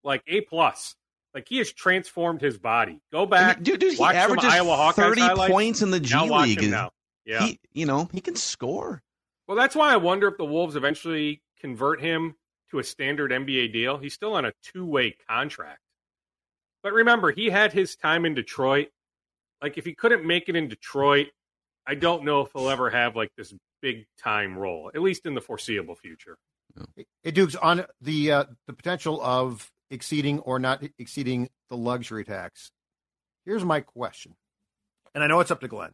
like 0.03 0.21
A 0.27 0.41
plus. 0.41 0.95
Like 1.33 1.47
he 1.49 1.57
has 1.57 1.71
transformed 1.73 2.41
his 2.41 2.57
body. 2.57 3.01
Go 3.11 3.25
back, 3.25 3.61
dude, 3.61 3.81
dude, 3.81 3.93
he 3.93 4.03
averages 4.03 4.49
Iowa 4.49 4.69
Hawkeyes 4.69 4.93
thirty 4.93 5.21
highlights. 5.21 5.51
points 5.51 5.81
in 5.81 5.91
the 5.91 5.99
G 5.99 6.13
now 6.13 6.41
League. 6.43 6.69
now. 6.69 6.91
Yeah. 7.25 7.45
He, 7.45 7.59
you 7.73 7.85
know, 7.85 8.07
he 8.13 8.21
can 8.21 8.37
score. 8.37 9.03
Well, 9.47 9.57
that's 9.57 9.75
why 9.75 9.91
I 9.91 9.97
wonder 9.97 10.29
if 10.29 10.37
the 10.37 10.45
Wolves 10.45 10.77
eventually 10.77 11.41
convert 11.59 11.99
him 11.99 12.35
to 12.71 12.79
a 12.79 12.83
standard 12.85 13.31
NBA 13.31 13.73
deal. 13.73 13.97
He's 13.97 14.13
still 14.13 14.33
on 14.33 14.45
a 14.45 14.53
two 14.63 14.85
way 14.85 15.17
contract. 15.27 15.81
But 16.83 16.93
remember, 16.93 17.31
he 17.31 17.49
had 17.49 17.73
his 17.73 17.97
time 17.97 18.25
in 18.25 18.33
Detroit. 18.33 18.87
Like, 19.61 19.77
if 19.77 19.85
he 19.85 19.93
couldn't 19.93 20.23
make 20.25 20.47
it 20.47 20.55
in 20.55 20.67
Detroit, 20.69 21.27
I 21.87 21.95
don't 21.95 22.23
know 22.23 22.41
if 22.41 22.51
he'll 22.53 22.69
ever 22.69 22.89
have 22.89 23.15
like 23.15 23.31
this 23.37 23.53
big 23.81 24.05
time 24.17 24.57
role, 24.57 24.91
at 24.93 25.01
least 25.01 25.25
in 25.25 25.35
the 25.35 25.41
foreseeable 25.41 25.95
future. 25.95 26.37
Hey, 27.23 27.31
Dukes, 27.31 27.55
on 27.55 27.85
the 28.01 28.31
uh, 28.31 28.45
the 28.67 28.73
potential 28.73 29.21
of 29.21 29.71
exceeding 29.89 30.39
or 30.39 30.59
not 30.59 30.83
exceeding 30.99 31.49
the 31.69 31.77
luxury 31.77 32.25
tax. 32.25 32.71
Here's 33.45 33.63
my 33.63 33.81
question, 33.81 34.35
and 35.13 35.23
I 35.23 35.27
know 35.27 35.39
it's 35.39 35.51
up 35.51 35.61
to 35.61 35.67
Glenn, 35.67 35.93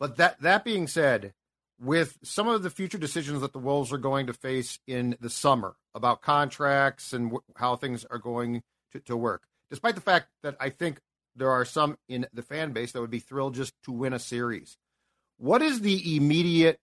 but 0.00 0.16
that 0.16 0.40
that 0.40 0.64
being 0.64 0.86
said, 0.86 1.34
with 1.78 2.18
some 2.24 2.48
of 2.48 2.62
the 2.62 2.70
future 2.70 2.98
decisions 2.98 3.42
that 3.42 3.52
the 3.52 3.58
Wolves 3.58 3.92
are 3.92 3.98
going 3.98 4.26
to 4.26 4.32
face 4.32 4.78
in 4.86 5.16
the 5.20 5.30
summer 5.30 5.76
about 5.94 6.22
contracts 6.22 7.12
and 7.12 7.32
how 7.56 7.76
things 7.76 8.04
are 8.10 8.18
going 8.18 8.62
to, 8.92 9.00
to 9.00 9.16
work, 9.16 9.42
despite 9.70 9.94
the 9.94 10.00
fact 10.00 10.28
that 10.42 10.56
I 10.58 10.70
think 10.70 10.98
there 11.36 11.50
are 11.50 11.66
some 11.66 11.98
in 12.08 12.26
the 12.32 12.42
fan 12.42 12.72
base 12.72 12.92
that 12.92 13.00
would 13.00 13.10
be 13.10 13.18
thrilled 13.18 13.54
just 13.54 13.74
to 13.84 13.92
win 13.92 14.14
a 14.14 14.18
series, 14.18 14.78
what 15.38 15.62
is 15.62 15.80
the 15.80 16.16
immediate 16.16 16.80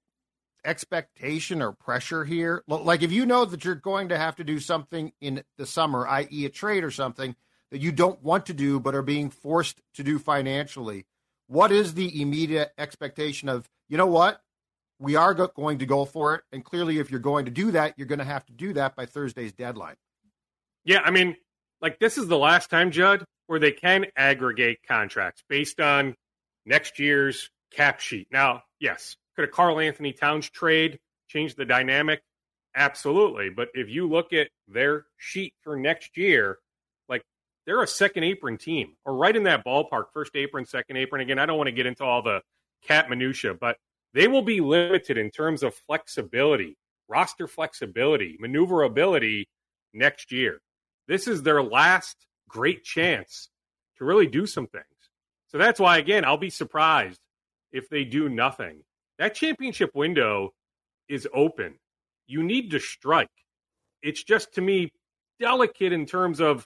expectation 0.65 1.61
or 1.61 1.71
pressure 1.71 2.23
here? 2.23 2.63
Like 2.67 3.01
if 3.01 3.11
you 3.11 3.25
know 3.25 3.45
that 3.45 3.65
you're 3.65 3.75
going 3.75 4.09
to 4.09 4.17
have 4.17 4.35
to 4.37 4.43
do 4.43 4.59
something 4.59 5.11
in 5.21 5.43
the 5.57 5.65
summer, 5.65 6.07
i.e., 6.07 6.45
a 6.45 6.49
trade 6.49 6.83
or 6.83 6.91
something 6.91 7.35
that 7.71 7.81
you 7.81 7.91
don't 7.91 8.21
want 8.23 8.45
to 8.47 8.53
do 8.53 8.79
but 8.79 8.95
are 8.95 9.01
being 9.01 9.29
forced 9.29 9.81
to 9.95 10.03
do 10.03 10.19
financially, 10.19 11.05
what 11.47 11.71
is 11.71 11.93
the 11.93 12.21
immediate 12.21 12.71
expectation 12.77 13.49
of, 13.49 13.69
you 13.89 13.97
know 13.97 14.07
what? 14.07 14.41
We 14.99 15.15
are 15.15 15.33
go- 15.33 15.51
going 15.53 15.79
to 15.79 15.85
go 15.85 16.05
for 16.05 16.35
it. 16.35 16.43
And 16.51 16.63
clearly, 16.63 16.99
if 16.99 17.11
you're 17.11 17.19
going 17.19 17.45
to 17.45 17.51
do 17.51 17.71
that, 17.71 17.95
you're 17.97 18.07
going 18.07 18.19
to 18.19 18.25
have 18.25 18.45
to 18.45 18.53
do 18.53 18.73
that 18.73 18.95
by 18.95 19.05
Thursday's 19.05 19.51
deadline. 19.51 19.95
Yeah, 20.85 21.01
I 21.01 21.11
mean, 21.11 21.35
like 21.81 21.99
this 21.99 22.17
is 22.17 22.27
the 22.27 22.37
last 22.37 22.69
time, 22.69 22.91
Judd, 22.91 23.25
where 23.47 23.59
they 23.59 23.71
can 23.71 24.05
aggregate 24.15 24.79
contracts 24.87 25.43
based 25.49 25.79
on 25.79 26.15
next 26.65 26.99
year's 26.99 27.49
cap 27.73 27.99
sheet. 27.99 28.27
Now, 28.31 28.63
yes, 28.79 29.17
could 29.35 29.45
a 29.45 29.47
Karl-Anthony 29.47 30.13
Towns 30.13 30.49
trade 30.49 30.99
change 31.27 31.55
the 31.55 31.65
dynamic? 31.65 32.21
Absolutely. 32.75 33.49
But 33.49 33.69
if 33.73 33.89
you 33.89 34.07
look 34.07 34.33
at 34.33 34.49
their 34.67 35.05
sheet 35.17 35.53
for 35.61 35.75
next 35.75 36.17
year, 36.17 36.59
like 37.09 37.23
they're 37.65 37.83
a 37.83 37.87
second 37.87 38.23
apron 38.23 38.57
team 38.57 38.93
or 39.05 39.15
right 39.15 39.35
in 39.35 39.43
that 39.43 39.65
ballpark, 39.65 40.05
first 40.13 40.35
apron, 40.35 40.65
second 40.65 40.97
apron. 40.97 41.21
Again, 41.21 41.39
I 41.39 41.45
don't 41.45 41.57
want 41.57 41.67
to 41.67 41.73
get 41.73 41.85
into 41.85 42.03
all 42.03 42.21
the 42.21 42.41
cap 42.87 43.09
minutia, 43.09 43.53
but 43.53 43.77
they 44.13 44.27
will 44.27 44.41
be 44.41 44.59
limited 44.59 45.17
in 45.17 45.29
terms 45.31 45.63
of 45.63 45.75
flexibility, 45.75 46.77
roster 47.07 47.47
flexibility, 47.47 48.37
maneuverability 48.39 49.47
next 49.93 50.31
year. 50.31 50.59
This 51.07 51.27
is 51.27 51.43
their 51.43 51.61
last 51.61 52.15
great 52.47 52.83
chance 52.83 53.49
to 53.97 54.05
really 54.05 54.27
do 54.27 54.45
some 54.45 54.67
things. 54.67 54.85
So 55.47 55.57
that's 55.57 55.79
why, 55.79 55.97
again, 55.97 56.25
I'll 56.25 56.37
be 56.37 56.49
surprised 56.49 57.19
if 57.73 57.89
they 57.89 58.05
do 58.05 58.29
nothing. 58.29 58.83
That 59.19 59.35
championship 59.35 59.91
window 59.93 60.53
is 61.09 61.27
open. 61.33 61.75
You 62.27 62.43
need 62.43 62.71
to 62.71 62.79
strike. 62.79 63.29
It's 64.01 64.23
just 64.23 64.53
to 64.55 64.61
me 64.61 64.91
delicate 65.39 65.91
in 65.91 66.05
terms 66.05 66.39
of 66.39 66.65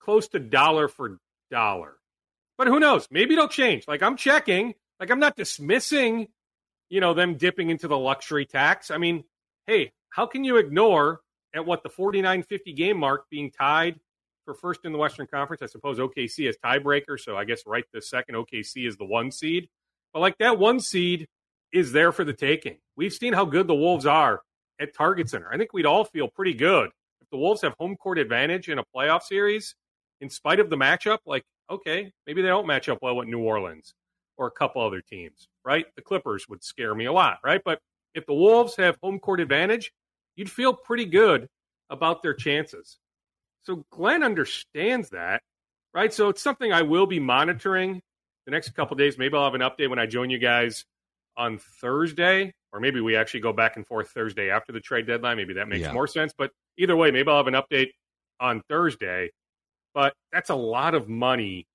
close 0.00 0.28
to 0.28 0.38
dollar 0.38 0.88
for 0.88 1.18
dollar. 1.50 1.96
But 2.58 2.66
who 2.66 2.80
knows? 2.80 3.08
Maybe 3.10 3.34
it'll 3.34 3.48
change. 3.48 3.88
Like 3.88 4.02
I'm 4.02 4.16
checking. 4.16 4.74
Like 4.98 5.10
I'm 5.10 5.20
not 5.20 5.36
dismissing, 5.36 6.28
you 6.90 7.00
know, 7.00 7.14
them 7.14 7.36
dipping 7.36 7.70
into 7.70 7.88
the 7.88 7.96
luxury 7.96 8.44
tax. 8.44 8.90
I 8.90 8.98
mean, 8.98 9.24
hey, 9.66 9.92
how 10.10 10.26
can 10.26 10.44
you 10.44 10.56
ignore 10.56 11.20
at 11.54 11.64
what 11.64 11.82
the 11.82 11.88
49-50 11.88 12.76
game 12.76 12.98
mark 12.98 13.30
being 13.30 13.50
tied 13.50 13.98
for 14.44 14.54
first 14.54 14.80
in 14.84 14.92
the 14.92 14.98
Western 14.98 15.26
Conference? 15.26 15.62
I 15.62 15.66
suppose 15.66 15.98
OKC 15.98 16.48
is 16.48 16.56
tiebreaker, 16.62 17.18
so 17.18 17.36
I 17.36 17.44
guess 17.44 17.62
right 17.66 17.84
this 17.92 18.10
second 18.10 18.34
OKC 18.34 18.86
is 18.86 18.96
the 18.96 19.06
one 19.06 19.30
seed. 19.30 19.68
But 20.12 20.20
like 20.20 20.38
that 20.38 20.58
one 20.58 20.80
seed 20.80 21.26
is 21.72 21.92
there 21.92 22.12
for 22.12 22.24
the 22.24 22.32
taking. 22.32 22.78
We've 22.96 23.12
seen 23.12 23.32
how 23.32 23.44
good 23.44 23.66
the 23.66 23.74
Wolves 23.74 24.06
are 24.06 24.40
at 24.80 24.94
Target 24.94 25.28
Center. 25.28 25.52
I 25.52 25.56
think 25.56 25.72
we'd 25.72 25.86
all 25.86 26.04
feel 26.04 26.28
pretty 26.28 26.54
good 26.54 26.90
if 27.20 27.28
the 27.30 27.36
Wolves 27.36 27.62
have 27.62 27.74
home 27.78 27.96
court 27.96 28.18
advantage 28.18 28.68
in 28.68 28.78
a 28.78 28.84
playoff 28.94 29.22
series, 29.22 29.74
in 30.20 30.30
spite 30.30 30.60
of 30.60 30.70
the 30.70 30.76
matchup. 30.76 31.18
Like, 31.26 31.44
okay, 31.70 32.12
maybe 32.26 32.42
they 32.42 32.48
don't 32.48 32.66
match 32.66 32.88
up 32.88 32.98
well 33.02 33.16
with 33.16 33.28
New 33.28 33.40
Orleans 33.40 33.94
or 34.36 34.46
a 34.46 34.50
couple 34.50 34.82
other 34.82 35.00
teams, 35.00 35.48
right? 35.64 35.86
The 35.96 36.02
Clippers 36.02 36.48
would 36.48 36.64
scare 36.64 36.94
me 36.94 37.04
a 37.04 37.12
lot, 37.12 37.38
right? 37.44 37.60
But 37.64 37.78
if 38.14 38.26
the 38.26 38.34
Wolves 38.34 38.76
have 38.76 38.96
home 39.02 39.18
court 39.18 39.40
advantage, 39.40 39.92
you'd 40.34 40.50
feel 40.50 40.72
pretty 40.72 41.04
good 41.04 41.46
about 41.90 42.22
their 42.22 42.34
chances. 42.34 42.98
So 43.62 43.84
Glenn 43.90 44.22
understands 44.22 45.10
that, 45.10 45.42
right? 45.92 46.12
So 46.12 46.30
it's 46.30 46.42
something 46.42 46.72
I 46.72 46.82
will 46.82 47.06
be 47.06 47.20
monitoring 47.20 48.00
the 48.46 48.50
next 48.50 48.70
couple 48.70 48.96
days. 48.96 49.18
Maybe 49.18 49.36
I'll 49.36 49.44
have 49.44 49.54
an 49.54 49.60
update 49.60 49.90
when 49.90 49.98
I 49.98 50.06
join 50.06 50.30
you 50.30 50.38
guys 50.38 50.84
on 51.36 51.58
Thursday, 51.58 52.52
or 52.72 52.80
maybe 52.80 53.00
we 53.00 53.16
actually 53.16 53.40
go 53.40 53.52
back 53.52 53.76
and 53.76 53.86
forth 53.86 54.10
Thursday 54.10 54.50
after 54.50 54.72
the 54.72 54.80
trade 54.80 55.06
deadline. 55.06 55.36
Maybe 55.36 55.54
that 55.54 55.68
makes 55.68 55.82
Yeah. 55.82 55.92
more 55.92 56.06
sense. 56.06 56.32
But 56.36 56.52
either 56.76 56.96
way, 56.96 57.10
maybe 57.10 57.30
I'll 57.30 57.36
have 57.38 57.46
an 57.46 57.54
update 57.54 57.90
on 58.38 58.62
Thursday. 58.68 59.30
But 59.94 60.14
that's 60.32 60.50
a 60.50 60.54
lot 60.54 60.94
of 60.94 61.08
money 61.08 61.66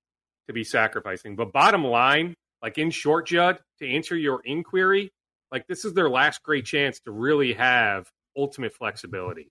to 0.48 0.52
be 0.54 0.64
sacrificing. 0.64 1.36
But 1.36 1.52
bottom 1.52 1.84
line, 1.84 2.34
like 2.62 2.78
in 2.78 2.90
short, 2.90 3.26
Judd, 3.26 3.58
to 3.80 3.88
answer 3.88 4.16
your 4.16 4.40
inquiry, 4.44 5.10
like 5.52 5.66
this 5.66 5.84
is 5.84 5.94
their 5.94 6.08
last 6.08 6.42
great 6.42 6.64
chance 6.64 7.00
to 7.00 7.10
really 7.10 7.52
have 7.54 8.10
ultimate 8.36 8.74
flexibility. 8.74 9.50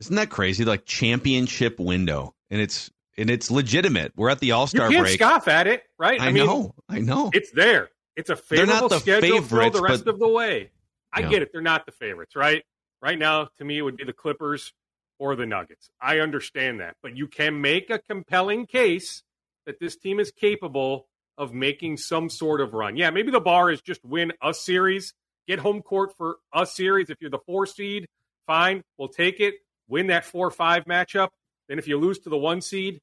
Isn't 0.00 0.16
that 0.16 0.30
crazy? 0.30 0.64
Like 0.64 0.84
championship 0.84 1.78
window, 1.80 2.34
and 2.50 2.60
it's 2.60 2.90
and 3.16 3.30
it's 3.30 3.50
legitimate. 3.50 4.12
We're 4.16 4.30
at 4.30 4.38
the 4.40 4.52
All 4.52 4.62
You 4.62 4.66
Star 4.68 4.88
break. 4.90 5.14
scoff 5.14 5.48
at 5.48 5.66
it, 5.66 5.82
right? 5.98 6.20
I, 6.20 6.30
mean, 6.30 6.46
know, 6.46 6.74
I 6.88 7.00
know. 7.00 7.30
It's 7.32 7.50
there. 7.50 7.88
It's 8.16 8.30
a 8.30 8.38
They're 8.48 8.66
not 8.66 8.74
favorable 8.74 8.88
the 8.90 9.00
schedule 9.00 9.42
for 9.42 9.70
the 9.70 9.80
rest 9.82 10.04
but- 10.04 10.14
of 10.14 10.20
the 10.20 10.28
way. 10.28 10.70
I 11.12 11.20
Yeah. 11.20 11.28
get 11.30 11.42
it. 11.42 11.50
They're 11.52 11.60
not 11.62 11.86
the 11.86 11.92
favorites, 11.92 12.36
right? 12.36 12.64
Right 13.00 13.18
now, 13.18 13.48
to 13.58 13.64
me, 13.64 13.78
it 13.78 13.82
would 13.82 13.96
be 13.96 14.04
the 14.04 14.12
Clippers 14.12 14.72
or 15.18 15.34
the 15.36 15.46
Nuggets. 15.46 15.88
I 16.00 16.18
understand 16.18 16.80
that. 16.80 16.96
But 17.02 17.16
you 17.16 17.26
can 17.28 17.60
make 17.60 17.90
a 17.90 17.98
compelling 17.98 18.66
case 18.66 19.22
that 19.66 19.80
this 19.80 19.96
team 19.96 20.20
is 20.20 20.30
capable 20.30 21.08
of 21.38 21.54
making 21.54 21.96
some 21.96 22.28
sort 22.28 22.60
of 22.60 22.74
run. 22.74 22.96
Yeah, 22.96 23.10
maybe 23.10 23.30
the 23.30 23.40
bar 23.40 23.70
is 23.70 23.80
just 23.80 24.04
win 24.04 24.32
a 24.42 24.52
series, 24.52 25.14
get 25.46 25.58
home 25.60 25.80
court 25.82 26.12
for 26.16 26.36
a 26.52 26.66
series. 26.66 27.08
If 27.10 27.16
you're 27.20 27.30
the 27.30 27.38
four 27.46 27.64
seed, 27.66 28.06
fine, 28.46 28.82
we'll 28.98 29.08
take 29.08 29.40
it. 29.40 29.54
Win 29.88 30.08
that 30.08 30.24
four 30.24 30.50
five 30.50 30.84
matchup. 30.84 31.30
Then 31.68 31.78
if 31.78 31.88
you 31.88 31.98
lose 31.98 32.18
to 32.20 32.30
the 32.30 32.36
one 32.36 32.60
seed, 32.60 33.00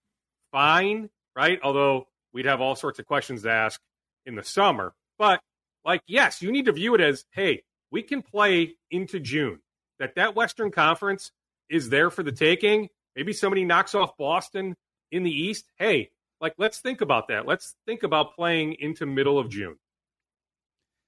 fine, 0.51 1.09
right? 1.35 1.59
Although 1.63 2.07
we'd 2.33 2.45
have 2.45 2.61
all 2.61 2.75
sorts 2.75 2.99
of 2.99 3.05
questions 3.05 3.43
to 3.43 3.51
ask 3.51 3.79
in 4.25 4.35
the 4.35 4.43
summer. 4.43 4.93
But 5.17 5.41
like, 5.83 6.01
yes, 6.07 6.41
you 6.41 6.51
need 6.51 6.65
to 6.65 6.71
view 6.71 6.95
it 6.95 7.01
as, 7.01 7.25
hey, 7.31 7.63
we 7.91 8.01
can 8.01 8.21
play 8.21 8.75
into 8.89 9.19
June. 9.19 9.59
That 9.99 10.15
that 10.15 10.35
Western 10.35 10.71
Conference 10.71 11.31
is 11.69 11.89
there 11.89 12.09
for 12.09 12.23
the 12.23 12.31
taking. 12.31 12.89
Maybe 13.15 13.33
somebody 13.33 13.63
knocks 13.63 13.95
off 13.95 14.17
Boston 14.17 14.75
in 15.11 15.23
the 15.23 15.31
East. 15.31 15.71
Hey, 15.77 16.09
like 16.41 16.55
let's 16.57 16.79
think 16.79 17.01
about 17.01 17.29
that. 17.29 17.45
Let's 17.45 17.75
think 17.85 18.03
about 18.03 18.35
playing 18.35 18.75
into 18.79 19.05
middle 19.05 19.39
of 19.39 19.49
June. 19.49 19.77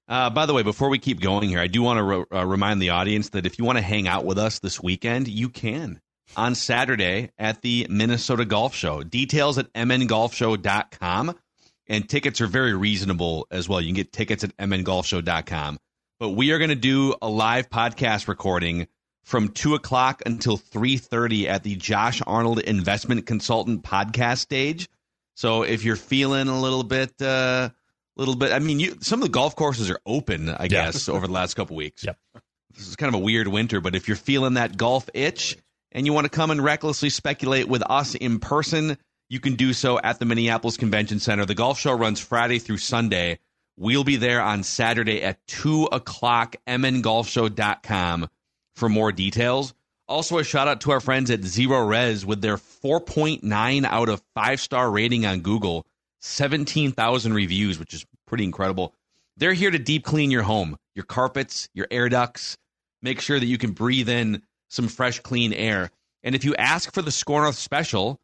Uh, 0.08 0.30
by 0.30 0.46
the 0.46 0.54
way, 0.54 0.62
before 0.62 0.88
we 0.88 0.98
keep 0.98 1.20
going 1.20 1.48
here, 1.48 1.60
I 1.60 1.66
do 1.66 1.82
want 1.82 1.98
to 1.98 2.02
re- 2.02 2.24
uh, 2.32 2.46
remind 2.46 2.80
the 2.80 2.90
audience 2.90 3.28
that 3.30 3.44
if 3.44 3.58
you 3.58 3.64
want 3.64 3.76
to 3.76 3.82
hang 3.82 4.08
out 4.08 4.24
with 4.24 4.38
us 4.38 4.58
this 4.58 4.82
weekend, 4.82 5.28
you 5.28 5.50
can 5.50 6.00
on 6.36 6.54
Saturday 6.54 7.30
at 7.38 7.60
the 7.60 7.86
Minnesota 7.90 8.46
Golf 8.46 8.74
Show. 8.74 9.02
Details 9.02 9.58
at 9.58 9.72
mngolfshow.com. 9.74 11.36
And 11.90 12.08
tickets 12.08 12.40
are 12.42 12.46
very 12.46 12.74
reasonable 12.74 13.46
as 13.50 13.68
well. 13.68 13.80
You 13.80 13.88
can 13.88 13.94
get 13.94 14.12
tickets 14.12 14.44
at 14.44 14.56
mngolfshow.com. 14.56 15.78
But 16.20 16.30
we 16.30 16.52
are 16.52 16.58
going 16.58 16.70
to 16.70 16.74
do 16.74 17.14
a 17.22 17.28
live 17.28 17.70
podcast 17.70 18.28
recording 18.28 18.88
from 19.24 19.48
2 19.50 19.74
o'clock 19.74 20.22
until 20.26 20.58
3.30 20.58 21.46
at 21.46 21.62
the 21.62 21.76
Josh 21.76 22.20
Arnold 22.26 22.60
Investment 22.60 23.26
Consultant 23.26 23.82
podcast 23.82 24.38
stage. 24.38 24.88
So 25.34 25.62
if 25.62 25.84
you're 25.84 25.96
feeling 25.96 26.48
a 26.48 26.60
little 26.60 26.82
bit... 26.82 27.20
Uh, 27.20 27.70
little 28.20 28.36
bit. 28.36 28.52
I 28.52 28.58
mean, 28.58 28.80
you, 28.80 28.96
some 29.00 29.20
of 29.20 29.26
the 29.26 29.32
golf 29.32 29.56
courses 29.56 29.90
are 29.90 30.00
open, 30.06 30.48
I 30.50 30.68
guess, 30.68 31.08
over 31.08 31.26
the 31.26 31.32
last 31.32 31.54
couple 31.54 31.76
weeks. 31.76 32.04
Yep. 32.04 32.18
This 32.76 32.88
is 32.88 32.96
kind 32.96 33.12
of 33.14 33.20
a 33.20 33.24
weird 33.24 33.48
winter, 33.48 33.80
but 33.80 33.94
if 33.96 34.08
you're 34.08 34.16
feeling 34.16 34.54
that 34.54 34.76
golf 34.76 35.08
itch 35.14 35.56
and 35.92 36.06
you 36.06 36.12
want 36.12 36.26
to 36.26 36.30
come 36.30 36.50
and 36.50 36.62
recklessly 36.62 37.10
speculate 37.10 37.68
with 37.68 37.82
us 37.88 38.14
in 38.14 38.38
person, 38.38 38.98
you 39.28 39.40
can 39.40 39.54
do 39.54 39.72
so 39.72 39.98
at 39.98 40.18
the 40.18 40.24
Minneapolis 40.24 40.76
Convention 40.76 41.18
Center. 41.18 41.44
The 41.44 41.54
golf 41.54 41.78
show 41.78 41.92
runs 41.92 42.20
Friday 42.20 42.58
through 42.58 42.78
Sunday. 42.78 43.38
We'll 43.76 44.04
be 44.04 44.16
there 44.16 44.40
on 44.40 44.62
Saturday 44.62 45.22
at 45.22 45.44
2 45.46 45.88
o'clock, 45.92 46.56
mngolfshow.com 46.66 48.28
for 48.74 48.88
more 48.88 49.12
details. 49.12 49.74
Also, 50.08 50.38
a 50.38 50.44
shout 50.44 50.68
out 50.68 50.80
to 50.82 50.90
our 50.90 51.00
friends 51.00 51.30
at 51.30 51.40
Zerorez 51.40 52.24
with 52.24 52.40
their 52.40 52.56
4.9 52.56 53.84
out 53.84 54.08
of 54.08 54.22
5 54.34 54.60
star 54.60 54.90
rating 54.90 55.26
on 55.26 55.40
Google. 55.40 55.86
17,000 56.20 57.32
reviews, 57.32 57.78
which 57.78 57.94
is 57.94 58.04
pretty 58.28 58.44
incredible. 58.44 58.94
They're 59.36 59.52
here 59.52 59.70
to 59.70 59.78
deep 59.78 60.04
clean 60.04 60.30
your 60.30 60.42
home, 60.42 60.76
your 60.94 61.04
carpets, 61.04 61.68
your 61.74 61.86
air 61.90 62.08
ducts, 62.08 62.56
make 63.02 63.20
sure 63.20 63.38
that 63.38 63.46
you 63.46 63.58
can 63.58 63.72
breathe 63.72 64.08
in 64.08 64.42
some 64.68 64.88
fresh, 64.88 65.20
clean 65.20 65.52
air. 65.52 65.90
And 66.22 66.34
if 66.34 66.44
you 66.44 66.54
ask 66.56 66.92
for 66.92 67.02
the 67.02 67.10
Score 67.10 67.42
North 67.42 67.56
special, 67.56 68.18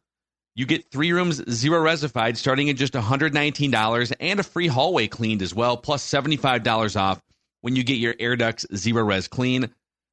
you 0.55 0.65
get 0.65 0.91
three 0.91 1.11
rooms 1.11 1.41
zero 1.49 1.81
resified 1.81 2.37
starting 2.37 2.69
at 2.69 2.75
just 2.75 2.93
$119 2.93 4.13
and 4.19 4.39
a 4.39 4.43
free 4.43 4.67
hallway 4.67 5.07
cleaned 5.07 5.41
as 5.41 5.53
well, 5.53 5.77
plus 5.77 6.07
$75 6.09 6.95
off 6.99 7.21
when 7.61 7.75
you 7.75 7.83
get 7.83 7.97
your 7.97 8.15
air 8.19 8.35
ducts 8.35 8.65
Zerorez 8.71 9.29
clean. 9.29 9.69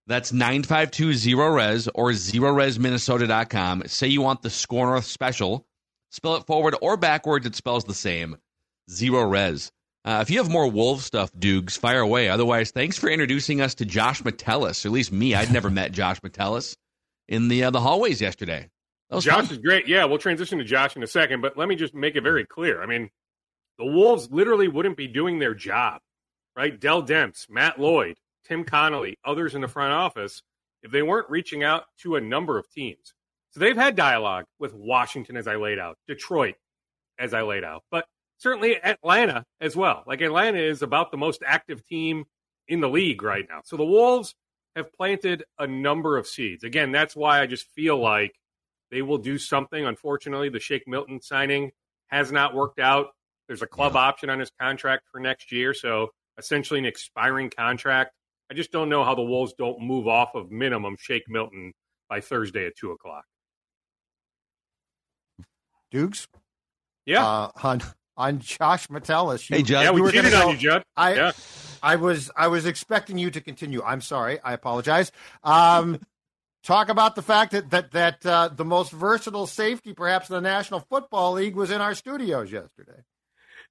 That's 0.07 0.33
952 0.33 1.11
Zerorez 1.11 1.89
or 1.95 2.11
zerorezminnesota.com. 2.11 3.85
Say 3.87 4.09
you 4.09 4.21
want 4.23 4.43
the 4.43 4.51
Score 4.51 4.87
North 4.87 5.05
special 5.05 5.67
Spell 6.13 6.37
it 6.37 6.47
forward 6.47 6.77
or 6.83 6.99
backwards, 6.99 7.47
it 7.47 7.55
spells 7.57 7.85
the 7.85 7.95
same. 7.95 8.37
Zerorez. 8.91 9.71
Uh, 10.05 10.19
if 10.21 10.31
you 10.31 10.39
have 10.39 10.51
more 10.51 10.69
wolf 10.69 11.01
stuff, 11.01 11.31
Dukes, 11.39 11.77
fire 11.77 12.01
away. 12.01 12.29
Otherwise, 12.29 12.73
thanks 12.73 12.99
for 12.99 13.09
introducing 13.09 13.61
us 13.61 13.75
to 13.77 13.85
Josh 13.85 14.25
Metellus. 14.25 14.85
Or 14.85 14.89
at 14.89 14.93
least 14.93 15.13
me, 15.13 15.35
I'd 15.35 15.53
never 15.53 15.71
met 15.71 15.93
Josh 15.93 16.23
Metellus 16.23 16.77
in 17.29 17.49
the 17.49 17.65
uh, 17.65 17.71
the 17.71 17.81
hallways 17.81 18.21
yesterday. 18.21 18.69
Josh 19.21 19.25
fun. 19.25 19.45
is 19.45 19.59
great. 19.59 19.87
Yeah, 19.87 20.07
we'll 20.07 20.19
transition 20.19 20.59
to 20.59 20.65
Josh 20.65 20.97
in 20.97 21.03
a 21.03 21.07
second, 21.07 21.43
but 21.43 21.57
let 21.57 21.69
me 21.69 21.77
just 21.77 21.95
make 21.95 22.17
it 22.17 22.23
very 22.23 22.47
clear. 22.47 22.83
I 22.83 22.87
mean, 22.87 23.11
the 23.79 23.85
Wolves 23.85 24.29
literally 24.31 24.69
wouldn't 24.69 24.97
be 24.97 25.07
doing 25.07 25.39
their 25.39 25.55
job, 25.55 26.01
right? 26.57 26.79
Dell 26.79 27.03
Demps, 27.03 27.49
Matt 27.51 27.79
Lloyd, 27.79 28.17
Tim 28.47 28.65
Connolly, 28.65 29.19
others 29.25 29.55
in 29.55 29.61
the 29.61 29.69
front 29.69 29.93
office, 29.93 30.43
if 30.83 30.91
they 30.91 31.03
weren't 31.03 31.31
reaching 31.31 31.63
out 31.63 31.85
to 31.99 32.17
a 32.17 32.21
number 32.21 32.59
of 32.59 32.71
teams. 32.71 33.15
So 33.51 33.61
they've 33.61 33.77
had 33.77 33.97
dialogue 33.97 34.47
with 34.59 34.73
Washington, 34.73 35.37
as 35.37 35.47
I 35.47 35.57
laid 35.57 35.79
out, 35.79 35.99
Detroit, 36.09 36.55
as 37.19 37.35
I 37.35 37.43
laid 37.43 37.65
out, 37.65 37.85
but 37.91 38.07
certainly 38.43 38.77
Atlanta 38.83 39.45
as 39.61 39.77
well. 39.77 40.03
Like 40.07 40.21
Atlanta 40.21 40.59
is 40.59 40.83
about 40.83 41.13
the 41.13 41.17
most 41.17 41.43
active 41.47 41.87
team 41.87 42.25
in 42.67 42.81
the 42.81 42.89
league 42.89 43.23
right 43.23 43.47
now. 43.49 43.61
So 43.65 43.77
the 43.77 43.85
Wolves 43.85 44.35
have 44.75 44.93
planted 44.93 45.45
a 45.59 45.67
number 45.67 46.17
of 46.17 46.27
seeds. 46.27 46.65
Again, 46.65 46.91
that's 46.91 47.15
why 47.15 47.41
I 47.41 47.47
just 47.47 47.67
feel 47.71 47.99
like 47.99 48.35
they 48.91 49.03
will 49.03 49.19
do 49.19 49.39
something. 49.39 49.87
Unfortunately, 49.87 50.49
the 50.49 50.59
Shake 50.59 50.89
Milton 50.89 51.21
signing 51.21 51.71
has 52.09 52.33
not 52.33 52.55
worked 52.55 52.81
out. 52.81 53.09
There's 53.47 53.63
a 53.63 53.67
club 53.67 53.93
yeah. 53.95 54.01
option 54.01 54.29
on 54.29 54.41
his 54.41 54.51
contract 54.61 55.05
for 55.11 55.21
next 55.21 55.53
year. 55.53 55.73
So 55.73 56.11
essentially 56.37 56.81
an 56.81 56.87
expiring 56.87 57.49
contract. 57.49 58.13
I 58.51 58.55
just 58.55 58.73
don't 58.73 58.89
know 58.89 59.05
how 59.05 59.15
the 59.15 59.23
Wolves 59.23 59.55
don't 59.57 59.81
move 59.81 60.09
off 60.09 60.35
of 60.35 60.51
minimum 60.51 60.97
Shake 60.99 61.29
Milton 61.29 61.73
by 62.09 62.21
Thursday 62.21 62.67
at 62.67 62.77
two 62.77 62.91
o'clock. 62.91 63.25
Dukes. 65.91 66.27
Yeah. 67.07 67.27
Uh, 67.27 67.51
on 67.63 67.83
on 68.17 68.39
Josh 68.41 68.89
Metellus. 68.91 69.49
You, 69.49 69.57
hey, 69.57 69.63
Judd. 69.63 69.85
Yeah, 69.85 69.91
we 69.91 70.01
you 70.03 70.11
cheated 70.11 70.35
on 70.35 70.51
you, 70.51 70.57
Judd. 70.57 70.85
I, 70.97 71.15
yeah. 71.15 71.33
I 71.83 71.97
was 71.97 72.31
I 72.37 72.49
was 72.49 72.67
expecting 72.67 73.19
you 73.19 73.31
to 73.31 73.41
continue. 73.41 73.83
I'm 73.83 74.01
sorry. 74.01 74.41
I 74.43 74.53
apologize. 74.53 75.13
Um, 75.43 75.99
talk 76.63 76.89
about 76.89 77.17
the 77.17 77.23
fact 77.23 77.53
that 77.53 77.71
that 77.71 77.93
that 77.93 78.27
uh, 78.27 78.49
the 78.49 78.65
most 78.65 78.93
versatile 78.93 79.47
safety, 79.47 79.93
perhaps 79.93 80.29
in 80.29 80.35
the 80.35 80.41
National 80.41 80.81
Football 80.81 81.33
League, 81.33 81.57
was 81.57 81.71
in 81.71 81.81
our 81.81 81.95
studios 81.95 82.53
yesterday. 82.53 83.03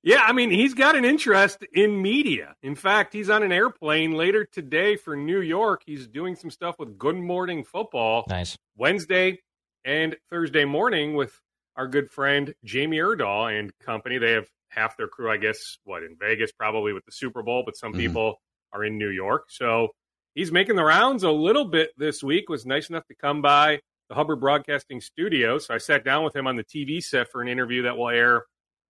Yeah, 0.04 0.24
I 0.26 0.32
mean, 0.32 0.50
he's 0.50 0.74
got 0.74 0.96
an 0.96 1.06
interest 1.06 1.64
in 1.74 2.02
media. 2.02 2.56
In 2.64 2.74
fact, 2.74 3.14
he's 3.14 3.30
on 3.30 3.44
an 3.44 3.52
airplane 3.52 4.14
later 4.14 4.46
today 4.46 4.96
for 4.96 5.16
New 5.16 5.42
York. 5.42 5.84
He's 5.86 6.08
doing 6.08 6.36
some 6.36 6.50
stuff 6.50 6.80
with 6.80 6.98
Good 6.98 7.18
Morning 7.18 7.64
Football. 7.64 8.26
Nice. 8.28 8.58
Wednesday 8.76 9.40
and 9.86 10.16
Thursday 10.32 10.66
morning 10.66 11.14
with 11.14 11.40
our 11.76 11.88
good 11.88 12.10
friend 12.10 12.54
Jamie 12.64 12.98
Erdahl 12.98 13.58
and 13.58 13.72
company. 13.80 14.18
They 14.18 14.34
have 14.34 14.48
half 14.70 14.98
their 14.98 15.08
crew, 15.08 15.32
I 15.32 15.38
guess, 15.38 15.78
what 15.84 16.04
in 16.04 16.16
Vegas, 16.20 16.52
probably 16.52 16.94
with 16.94 17.06
the 17.06 17.12
Super 17.12 17.44
Bowl, 17.44 17.64
but 17.66 17.78
some 17.78 17.92
mm-hmm. 17.92 18.02
people 18.02 18.42
are 18.74 18.84
in 18.84 18.98
New 18.98 19.10
York. 19.10 19.46
So 19.50 19.90
he's 20.36 20.52
making 20.52 20.76
the 20.76 20.84
rounds 20.84 21.24
a 21.24 21.32
little 21.32 21.66
bit 21.66 21.92
this 21.98 22.24
week. 22.24 22.50
Was 22.50 22.66
nice 22.66 22.90
enough 22.90 23.06
to 23.08 23.16
come 23.16 23.42
by 23.42 23.80
the 24.10 24.16
Hubbard 24.16 24.40
Broadcasting 24.40 25.02
Studio. 25.02 25.58
So 25.58 25.74
I 25.74 25.78
sat 25.78 26.04
down 26.04 26.24
with 26.24 26.36
him 26.36 26.48
on 26.48 26.56
the 26.56 26.64
TV 26.64 27.04
set 27.04 27.32
for 27.32 27.42
an 27.42 27.48
interview 27.48 27.84
that 27.84 27.98
will 27.98 28.10
air 28.10 28.46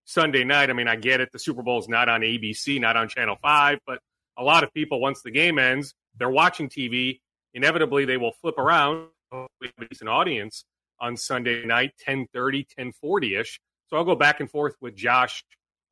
Sunday 0.06 0.44
night. 0.44 0.70
I 0.70 0.74
mean, 0.74 0.88
I 0.88 0.96
get 0.96 1.22
it. 1.22 1.30
The 1.32 1.40
Super 1.40 1.62
Bowl 1.62 1.80
is 1.80 1.88
not 1.90 2.10
on 2.10 2.22
ABC, 2.22 2.80
not 2.80 2.98
on 2.98 3.08
Channel 3.08 3.38
5, 3.42 3.80
but 3.86 4.00
a 4.38 4.44
lot 4.44 4.64
of 4.64 4.74
people, 4.74 5.00
once 5.00 5.22
the 5.22 5.32
game 5.32 5.60
ends, 5.60 5.94
they're 6.18 6.30
watching 6.30 6.70
TV. 6.70 7.20
Inevitably, 7.54 8.06
they 8.06 8.18
will 8.18 8.32
flip 8.42 8.58
around. 8.58 9.08
We 9.32 9.68
have 9.68 9.72
a 9.80 9.86
decent 9.88 10.10
audience 10.10 10.66
on 11.02 11.18
Sunday 11.18 11.66
night, 11.66 11.92
1030, 12.06 12.68
1040-ish. 12.80 13.60
So 13.88 13.98
I'll 13.98 14.06
go 14.06 14.16
back 14.16 14.40
and 14.40 14.50
forth 14.50 14.76
with 14.80 14.96
Josh 14.96 15.44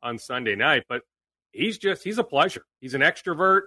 on 0.01 0.17
Sunday 0.17 0.55
night. 0.55 0.83
But 0.87 1.01
he's 1.51 1.77
just, 1.77 2.03
he's 2.03 2.19
a 2.19 2.23
pleasure. 2.23 2.63
He's 2.79 2.93
an 2.93 3.01
extrovert. 3.01 3.63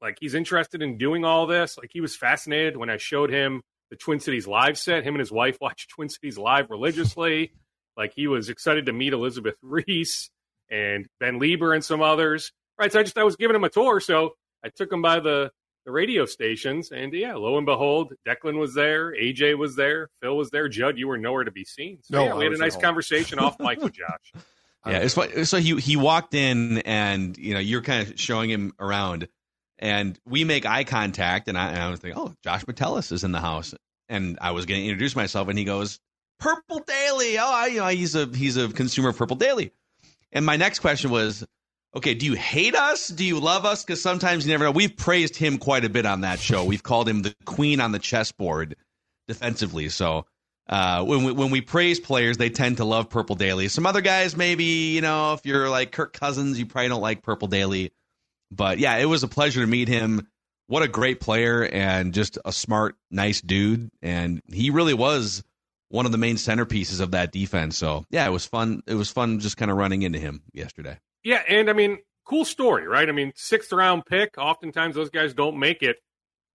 Like 0.00 0.16
he's 0.20 0.34
interested 0.34 0.82
in 0.82 0.96
doing 0.96 1.24
all 1.24 1.46
this. 1.46 1.76
Like 1.78 1.90
he 1.92 2.00
was 2.00 2.16
fascinated 2.16 2.76
when 2.76 2.90
I 2.90 2.96
showed 2.96 3.30
him 3.30 3.62
the 3.90 3.96
Twin 3.96 4.18
Cities 4.18 4.46
live 4.46 4.78
set. 4.78 5.04
Him 5.04 5.14
and 5.14 5.20
his 5.20 5.30
wife 5.30 5.58
watch 5.60 5.88
Twin 5.88 6.08
Cities 6.08 6.38
live 6.38 6.70
religiously. 6.70 7.52
Like 7.96 8.14
he 8.14 8.26
was 8.26 8.48
excited 8.48 8.86
to 8.86 8.92
meet 8.92 9.12
Elizabeth 9.12 9.56
Ries 9.62 10.30
and 10.70 11.06
Ben 11.20 11.38
Leber 11.38 11.74
and 11.74 11.84
some 11.84 12.00
others. 12.00 12.52
Right. 12.78 12.90
So 12.90 13.00
I 13.00 13.02
just 13.02 13.18
I 13.18 13.24
was 13.24 13.36
giving 13.36 13.54
him 13.54 13.64
a 13.64 13.68
tour. 13.68 14.00
So 14.00 14.30
I 14.64 14.70
took 14.70 14.90
him 14.90 15.02
by 15.02 15.20
the 15.20 15.50
the 15.90 15.94
radio 15.94 16.24
stations. 16.24 16.92
And 16.92 17.12
yeah, 17.12 17.34
lo 17.34 17.56
and 17.56 17.66
behold, 17.66 18.14
Declan 18.26 18.58
was 18.58 18.74
there, 18.74 19.12
AJ 19.12 19.58
was 19.58 19.74
there, 19.74 20.08
Phil 20.22 20.36
was 20.36 20.50
there, 20.50 20.68
Judd, 20.68 20.96
you 20.98 21.08
were 21.08 21.18
nowhere 21.18 21.44
to 21.44 21.50
be 21.50 21.64
seen. 21.64 21.98
So 22.02 22.16
no, 22.16 22.24
yeah, 22.24 22.34
we 22.36 22.44
had 22.44 22.52
a 22.52 22.58
nice 22.58 22.76
conversation 22.76 23.38
off 23.38 23.58
mic 23.58 23.82
with 23.82 23.92
Josh. 23.94 24.42
Yeah, 24.86 24.98
it's 24.98 25.14
funny. 25.14 25.44
So 25.44 25.58
he 25.58 25.76
he 25.76 25.96
walked 25.96 26.32
in, 26.32 26.78
and 26.78 27.36
you 27.36 27.52
know, 27.54 27.60
you're 27.60 27.82
kind 27.82 28.08
of 28.08 28.18
showing 28.18 28.48
him 28.48 28.72
around, 28.78 29.28
and 29.78 30.18
we 30.24 30.44
make 30.44 30.64
eye 30.64 30.84
contact, 30.84 31.48
and 31.48 31.58
I, 31.58 31.68
and 31.70 31.82
I 31.82 31.90
was 31.90 32.00
thinking, 32.00 32.18
oh, 32.18 32.34
Josh 32.42 32.66
Metellus 32.66 33.12
is 33.12 33.22
in 33.22 33.32
the 33.32 33.40
house, 33.40 33.74
and 34.08 34.38
I 34.40 34.52
was 34.52 34.64
going 34.64 34.80
to 34.80 34.86
introduce 34.86 35.14
myself, 35.14 35.48
and 35.48 35.58
he 35.58 35.64
goes, 35.64 36.00
Purple 36.38 36.78
Daily. 36.78 37.38
Oh, 37.38 37.52
I, 37.52 37.66
you 37.66 37.80
know, 37.80 37.88
he's 37.88 38.14
a 38.14 38.24
he's 38.26 38.56
a 38.56 38.68
consumer 38.68 39.10
of 39.10 39.18
Purple 39.18 39.36
Daily, 39.36 39.72
and 40.32 40.46
my 40.46 40.56
next 40.56 40.78
question 40.78 41.10
was, 41.10 41.44
okay, 41.94 42.14
do 42.14 42.26
you 42.26 42.34
hate 42.34 42.74
us? 42.74 43.08
Do 43.08 43.24
you 43.24 43.40
love 43.40 43.64
us? 43.64 43.84
Because 43.84 44.02
sometimes 44.02 44.46
you 44.46 44.52
never 44.52 44.64
know. 44.64 44.70
We've 44.70 44.96
praised 44.96 45.36
him 45.36 45.58
quite 45.58 45.84
a 45.84 45.88
bit 45.88 46.06
on 46.06 46.22
that 46.22 46.38
show. 46.38 46.64
We've 46.64 46.82
called 46.82 47.08
him 47.08 47.22
the 47.22 47.34
queen 47.44 47.80
on 47.80 47.92
the 47.92 47.98
chessboard 47.98 48.76
defensively. 49.28 49.88
So 49.88 50.26
uh, 50.68 51.04
when 51.04 51.24
we, 51.24 51.32
when 51.32 51.50
we 51.50 51.60
praise 51.60 51.98
players, 51.98 52.36
they 52.36 52.50
tend 52.50 52.76
to 52.76 52.84
love 52.84 53.10
Purple 53.10 53.36
Daily. 53.36 53.68
Some 53.68 53.86
other 53.86 54.00
guys, 54.00 54.36
maybe 54.36 54.64
you 54.64 55.00
know, 55.00 55.32
if 55.34 55.44
you're 55.44 55.68
like 55.68 55.92
Kirk 55.92 56.12
Cousins, 56.12 56.58
you 56.58 56.66
probably 56.66 56.88
don't 56.88 57.00
like 57.00 57.22
Purple 57.22 57.48
Daily. 57.48 57.92
But 58.52 58.78
yeah, 58.78 58.96
it 58.96 59.06
was 59.06 59.22
a 59.22 59.28
pleasure 59.28 59.60
to 59.60 59.66
meet 59.66 59.88
him. 59.88 60.28
What 60.66 60.82
a 60.82 60.88
great 60.88 61.18
player 61.18 61.64
and 61.64 62.14
just 62.14 62.38
a 62.44 62.52
smart, 62.52 62.94
nice 63.10 63.40
dude. 63.40 63.90
And 64.02 64.40
he 64.46 64.70
really 64.70 64.94
was 64.94 65.42
one 65.88 66.06
of 66.06 66.12
the 66.12 66.18
main 66.18 66.36
centerpieces 66.36 67.00
of 67.00 67.10
that 67.10 67.32
defense. 67.32 67.76
So 67.76 68.04
yeah, 68.10 68.26
it 68.26 68.30
was 68.30 68.46
fun. 68.46 68.82
It 68.86 68.94
was 68.94 69.10
fun 69.10 69.40
just 69.40 69.56
kind 69.56 69.70
of 69.72 69.76
running 69.76 70.02
into 70.02 70.20
him 70.20 70.42
yesterday. 70.52 70.98
Yeah, 71.24 71.42
and 71.48 71.68
I 71.68 71.72
mean, 71.72 71.98
cool 72.24 72.44
story, 72.44 72.86
right? 72.86 73.08
I 73.08 73.12
mean, 73.12 73.32
sixth 73.36 73.72
round 73.72 74.06
pick. 74.06 74.36
Oftentimes, 74.38 74.94
those 74.94 75.10
guys 75.10 75.34
don't 75.34 75.58
make 75.58 75.82
it 75.82 75.96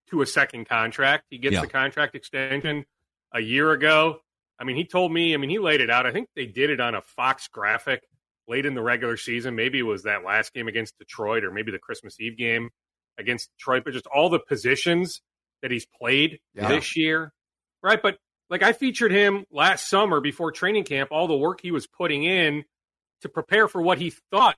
to 0.09 0.21
a 0.21 0.25
second 0.25 0.67
contract. 0.67 1.25
He 1.29 1.37
gets 1.37 1.53
yeah. 1.53 1.61
the 1.61 1.67
contract 1.67 2.15
extension 2.15 2.85
a 3.33 3.39
year 3.39 3.71
ago. 3.71 4.19
I 4.59 4.63
mean, 4.63 4.75
he 4.75 4.85
told 4.85 5.11
me. 5.11 5.33
I 5.33 5.37
mean, 5.37 5.49
he 5.49 5.59
laid 5.59 5.81
it 5.81 5.89
out. 5.89 6.05
I 6.05 6.11
think 6.11 6.29
they 6.35 6.45
did 6.45 6.69
it 6.69 6.79
on 6.79 6.95
a 6.95 7.01
Fox 7.01 7.47
graphic. 7.47 8.03
late 8.47 8.65
in 8.65 8.75
the 8.75 8.81
regular 8.81 9.17
season. 9.17 9.55
Maybe 9.55 9.79
it 9.79 9.83
was 9.83 10.03
that 10.03 10.23
last 10.23 10.53
game 10.53 10.67
against 10.67 10.97
Detroit 10.99 11.43
or 11.43 11.51
maybe 11.51 11.71
the 11.71 11.79
Christmas 11.79 12.19
Eve 12.19 12.37
game 12.37 12.69
against 13.17 13.49
Detroit, 13.57 13.83
but 13.83 13.93
just 13.93 14.05
all 14.07 14.29
the 14.29 14.39
positions 14.39 15.21
that 15.63 15.71
he's 15.71 15.87
played 15.87 16.39
Yeah. 16.53 16.67
this 16.67 16.95
year. 16.95 17.33
Right. 17.81 17.99
But 17.99 18.19
like 18.51 18.61
I 18.61 18.73
featured 18.73 19.11
him 19.11 19.45
last 19.51 19.89
summer 19.89 20.21
before 20.21 20.51
training 20.51 20.83
camp, 20.83 21.11
all 21.11 21.27
the 21.27 21.35
work 21.35 21.59
he 21.61 21.71
was 21.71 21.87
putting 21.87 22.23
in 22.23 22.65
to 23.25 23.29
prepare 23.29 23.67
for 23.67 23.81
what 23.81 23.97
he 23.97 24.11
thought 24.31 24.55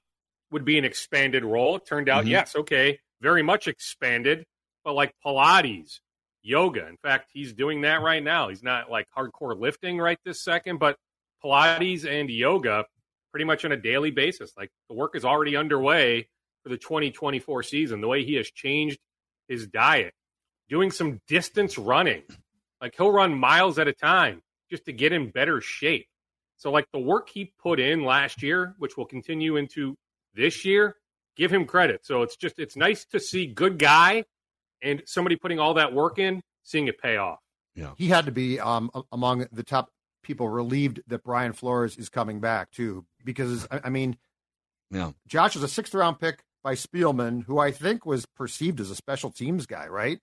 would 0.51 0.63
be 0.65 0.77
an 0.77 0.85
expanded 0.85 1.43
role. 1.43 1.77
It 1.77 1.85
turned 1.85 2.09
out, 2.09 2.25
Mhm. 2.25 2.29
yes, 2.29 2.55
okay, 2.55 2.99
very 3.21 3.41
much 3.41 3.67
expanded, 3.67 4.45
but 4.83 4.93
like 4.93 5.13
Pilates, 5.25 5.99
yoga. 6.43 6.87
In 6.87 6.97
fact, 6.97 7.31
he's 7.33 7.53
doing 7.53 7.81
that 7.81 8.01
right 8.01 8.23
now. 8.23 8.49
He's 8.49 8.63
not 8.63 8.89
like 8.89 9.07
hardcore 9.17 9.59
lifting 9.59 9.97
right 9.97 10.17
this 10.23 10.41
second, 10.41 10.77
but 10.77 10.97
Pilates 11.43 12.05
and 12.05 12.29
yoga 12.29 12.85
pretty 13.31 13.45
much 13.45 13.65
on 13.65 13.71
a 13.71 13.77
daily 13.77 14.11
basis. 14.11 14.55
Like 14.55 14.69
the 14.89 14.95
work 14.95 15.15
is 15.15 15.25
already 15.25 15.55
underway 15.55 16.29
for 16.63 16.69
the 16.69 16.77
2024 16.77 17.63
season. 17.63 18.01
The 18.01 18.07
way 18.07 18.23
he 18.23 18.35
has 18.35 18.49
changed 18.49 18.99
his 19.47 19.67
diet, 19.67 20.13
doing 20.69 20.91
some 20.91 21.21
distance 21.27 21.77
running. 21.77 22.23
Like 22.81 22.95
he'll 22.95 23.11
run 23.11 23.33
miles 23.33 23.79
at 23.79 23.87
a 23.87 23.93
time 23.93 24.41
just 24.69 24.85
to 24.85 24.93
get 24.93 25.11
in 25.11 25.29
better 25.31 25.61
shape. 25.61 26.07
So 26.57 26.71
like 26.71 26.87
the 26.91 26.99
work 26.99 27.29
he 27.29 27.53
put 27.61 27.79
in 27.79 28.03
last 28.03 28.43
year, 28.43 28.75
which 28.79 28.97
will 28.97 29.05
continue 29.05 29.55
into 29.55 29.95
this 30.33 30.65
year, 30.65 30.95
give 31.35 31.53
him 31.53 31.65
credit. 31.65 32.05
So 32.05 32.23
it's 32.23 32.35
just 32.35 32.59
it's 32.59 32.75
nice 32.75 33.05
to 33.05 33.19
see 33.19 33.47
good 33.47 33.77
guy 33.77 34.25
and 34.81 35.01
somebody 35.05 35.35
putting 35.35 35.59
all 35.59 35.75
that 35.75 35.93
work 35.93 36.19
in, 36.19 36.41
seeing 36.63 36.87
it 36.87 36.99
pay 37.01 37.17
off. 37.17 37.39
Yeah, 37.75 37.91
he 37.95 38.07
had 38.07 38.25
to 38.25 38.31
be 38.31 38.59
um, 38.59 38.89
among 39.11 39.45
the 39.51 39.63
top 39.63 39.89
people 40.23 40.49
relieved 40.49 41.01
that 41.07 41.23
Brian 41.23 41.53
Flores 41.53 41.95
is 41.95 42.09
coming 42.09 42.39
back 42.39 42.71
too, 42.71 43.05
because 43.23 43.67
I, 43.71 43.81
I 43.85 43.89
mean, 43.89 44.17
Yeah. 44.91 45.11
Josh 45.27 45.53
was 45.53 45.63
a 45.63 45.67
sixth 45.67 45.93
round 45.93 46.19
pick 46.19 46.43
by 46.63 46.73
Spielman, 46.73 47.43
who 47.43 47.59
I 47.59 47.71
think 47.71 48.05
was 48.05 48.25
perceived 48.25 48.79
as 48.79 48.89
a 48.89 48.95
special 48.95 49.31
teams 49.31 49.67
guy, 49.67 49.87
right? 49.87 50.19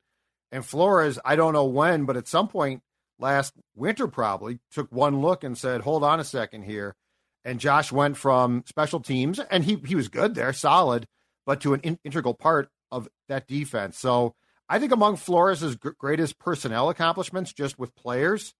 And 0.52 0.66
Flores, 0.66 1.18
I 1.24 1.36
don't 1.36 1.52
know 1.52 1.64
when, 1.64 2.04
but 2.04 2.16
at 2.16 2.28
some 2.28 2.48
point 2.48 2.82
last 3.18 3.54
winter 3.74 4.06
probably 4.08 4.60
took 4.72 4.90
one 4.92 5.20
look 5.20 5.44
and 5.44 5.56
said, 5.56 5.82
"Hold 5.82 6.04
on 6.04 6.20
a 6.20 6.24
second 6.24 6.62
here." 6.62 6.96
And 7.44 7.60
Josh 7.60 7.92
went 7.92 8.16
from 8.16 8.64
special 8.66 9.00
teams, 9.00 9.38
and 9.38 9.64
he 9.64 9.76
he 9.86 9.94
was 9.94 10.08
good 10.08 10.34
there, 10.34 10.52
solid, 10.52 11.06
but 11.46 11.60
to 11.62 11.74
an 11.74 11.80
in- 11.80 11.98
integral 12.04 12.34
part 12.34 12.70
of 12.90 13.08
that 13.28 13.46
defense. 13.46 13.98
So 13.98 14.34
I 14.68 14.78
think 14.78 14.92
among 14.92 15.16
Flores' 15.16 15.76
gr- 15.76 15.90
greatest 15.98 16.38
personnel 16.38 16.88
accomplishments, 16.88 17.52
just 17.52 17.78
with 17.78 17.94
players, 17.94 18.54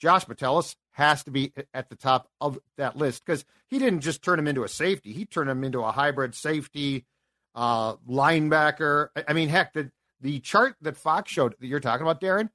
Josh 0.00 0.28
Metellus 0.28 0.76
has 0.92 1.22
to 1.24 1.30
be 1.30 1.52
at 1.72 1.88
the 1.88 1.96
top 1.96 2.28
of 2.40 2.58
that 2.76 2.96
list 2.96 3.24
because 3.24 3.44
he 3.68 3.78
didn't 3.78 4.00
just 4.00 4.22
turn 4.22 4.38
him 4.38 4.46
into 4.48 4.64
a 4.64 4.68
safety; 4.68 5.12
he 5.12 5.24
turned 5.24 5.48
him 5.50 5.64
into 5.64 5.80
a 5.82 5.92
hybrid 5.92 6.34
safety, 6.34 7.06
uh, 7.54 7.96
linebacker. 8.08 9.08
I- 9.16 9.24
I 9.28 9.32
mean, 9.32 9.48
heck, 9.48 9.72
the 9.72 9.90
the 10.20 10.40
chart 10.40 10.76
that 10.80 10.96
Fox 10.96 11.30
showed 11.30 11.54
that 11.58 11.66
you're 11.66 11.80
talking 11.80 12.02
about, 12.06 12.20
Darren, 12.20 12.50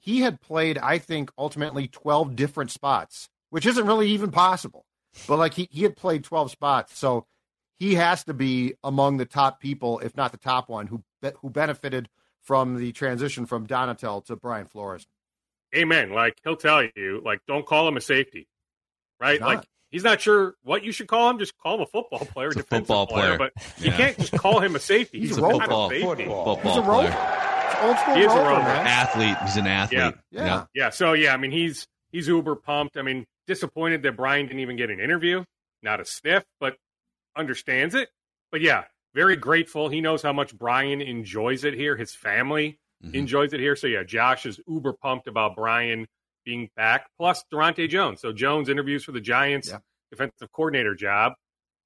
he 0.00 0.20
had 0.20 0.40
played, 0.40 0.78
I 0.78 0.98
think, 0.98 1.30
ultimately 1.38 1.88
12 1.88 2.36
different 2.36 2.70
spots, 2.70 3.28
which 3.50 3.66
isn't 3.66 3.86
really 3.86 4.08
even 4.10 4.30
possible. 4.30 4.84
But 5.26 5.38
like 5.38 5.54
he, 5.54 5.68
he 5.70 5.82
had 5.82 5.96
played 5.96 6.24
12 6.24 6.50
spots, 6.50 6.98
so 6.98 7.26
he 7.78 7.94
has 7.94 8.24
to 8.24 8.34
be 8.34 8.74
among 8.84 9.16
the 9.16 9.24
top 9.24 9.60
people, 9.60 9.98
if 10.00 10.16
not 10.16 10.32
the 10.32 10.38
top 10.38 10.68
one, 10.68 10.86
who 10.86 11.02
who 11.40 11.50
benefited 11.50 12.08
from 12.42 12.76
the 12.76 12.92
transition 12.92 13.46
from 13.46 13.66
Donatell 13.66 14.24
to 14.26 14.36
Brian 14.36 14.66
Flores. 14.66 15.06
Amen. 15.74 16.12
Like 16.12 16.38
he'll 16.44 16.56
tell 16.56 16.84
you, 16.94 17.20
like 17.24 17.40
don't 17.48 17.66
call 17.66 17.88
him 17.88 17.96
a 17.96 18.00
safety, 18.00 18.46
right? 19.20 19.32
He's. 19.38 19.40
Like 19.40 19.64
he's 19.90 20.04
not 20.04 20.20
sure 20.20 20.54
what 20.62 20.84
you 20.84 20.92
should 20.92 21.08
call 21.08 21.30
him. 21.30 21.38
Just 21.38 21.56
call 21.58 21.76
him 21.76 21.80
a 21.80 21.86
football 21.86 22.20
player, 22.20 22.48
He's 22.48 22.56
a 22.56 22.62
defensive 22.62 22.86
football 22.86 23.06
player. 23.06 23.38
But 23.38 23.52
you 23.78 23.90
can't 23.90 24.16
just 24.18 24.32
call 24.32 24.60
him 24.60 24.76
a 24.76 24.78
safety. 24.80 25.18
He's 25.20 25.30
He's, 25.30 25.38
a 25.38 25.40
not 25.40 25.52
football- 25.52 25.88
safety. 25.90 26.24
Football 26.26 26.56
He's 26.56 26.76
a 26.76 26.82
rope. 26.82 27.06
player. 27.10 27.45
It's 27.76 27.84
old 27.84 27.98
school 27.98 28.14
He 28.14 28.20
is 28.22 28.32
a 28.32 28.36
roper, 28.36 28.50
roper. 28.50 28.62
man. 28.64 28.86
Athlete. 28.86 29.36
He's 29.44 29.56
an 29.56 29.66
athlete. 29.66 30.14
Yeah. 30.30 30.64
Yeah. 30.74 30.90
So 30.90 31.12
yeah, 31.12 31.32
I 31.34 31.36
mean 31.36 31.50
he's 31.50 31.86
he's 32.12 32.28
uber 32.28 32.56
pumped. 32.56 32.96
I 32.96 33.02
mean 33.02 33.26
disappointed 33.46 34.02
that 34.02 34.16
Brian 34.16 34.46
didn't 34.46 34.60
even 34.60 34.76
get 34.76 34.90
an 34.90 34.98
interview, 35.00 35.44
not 35.82 36.00
a 36.00 36.04
sniff, 36.04 36.44
but 36.60 36.76
understands 37.36 37.94
it. 37.94 38.08
But 38.50 38.60
yeah, 38.60 38.84
very 39.14 39.36
grateful. 39.36 39.88
He 39.88 40.00
knows 40.00 40.22
how 40.22 40.32
much 40.32 40.56
Brian 40.56 41.00
enjoys 41.00 41.64
it 41.64 41.74
here. 41.74 41.96
His 41.96 42.14
family 42.14 42.78
Mhm. 43.04 43.14
enjoys 43.14 43.52
it 43.52 43.60
here. 43.60 43.76
So 43.76 43.86
yeah, 43.86 44.02
Josh 44.04 44.46
is 44.46 44.58
uber 44.66 44.94
pumped 44.94 45.28
about 45.28 45.54
Brian 45.54 46.06
being 46.44 46.70
back. 46.76 47.08
Plus 47.18 47.44
Daronte 47.52 47.88
Jones. 47.88 48.20
So 48.20 48.32
Jones 48.32 48.68
interviews 48.68 49.04
for 49.04 49.12
the 49.12 49.20
Giants 49.20 49.68
Yeah. 49.68 49.78
defensive 50.10 50.50
coordinator 50.52 50.94
job 50.94 51.34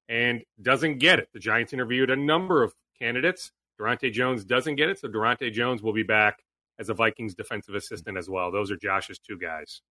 and 0.07 0.43
doesn't 0.61 0.99
get 0.99 1.19
it. 1.19 1.27
The 1.33 1.39
Giants 1.39 1.73
interviewed 1.73 2.09
a 2.09 2.15
number 2.15 2.63
of 2.63 2.73
candidates. 2.97 3.51
Daronte 3.81 4.11
Jones 4.11 4.43
doesn't 4.43 4.75
get 4.75 4.89
it, 4.89 4.99
so 4.99 5.07
Daronte 5.07 5.51
Jones 5.51 5.81
will 5.81 5.93
be 5.93 6.03
back 6.03 6.43
as 6.79 6.89
a 6.89 6.93
Vikings 6.93 7.33
defensive 7.33 7.75
assistant 7.75 8.17
as 8.17 8.29
well. 8.29 8.51
Those 8.51 8.71
are 8.71 8.77
Josh's 8.77 9.19
two 9.19 9.37
guys. 9.37 9.81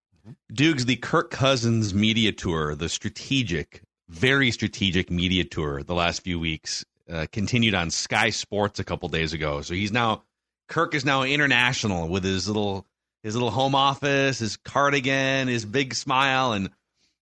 Dukes, 0.53 0.85
the 0.85 0.97
Kirk 0.97 1.31
Cousins 1.31 1.95
media 1.95 2.33
tour, 2.33 2.75
the 2.75 2.89
strategic, 2.89 3.83
very 4.09 4.51
strategic 4.51 5.11
media 5.11 5.45
tour 5.45 5.83
the 5.83 5.95
last 5.95 6.23
few 6.23 6.39
weeks, 6.39 6.85
uh, 7.11 7.27
continued 7.33 7.75
on 7.75 7.91
Sky 7.91 8.31
Sports 8.31 8.79
a 8.79 8.85
couple 8.85 9.09
days 9.09 9.33
ago. 9.33 9.63
So 9.63 9.75
he's 9.75 9.93
now 9.93 10.23
Kirk 10.69 10.95
is 10.95 11.05
now 11.05 11.23
international 11.23 12.09
with 12.09 12.23
his 12.23 12.47
little 12.47 12.87
his 13.23 13.35
little 13.35 13.51
home 13.51 13.75
office, 13.75 14.39
his 14.39 14.57
cardigan, 14.57 15.49
his 15.49 15.65
big 15.65 15.95
smile, 15.95 16.53
and 16.53 16.71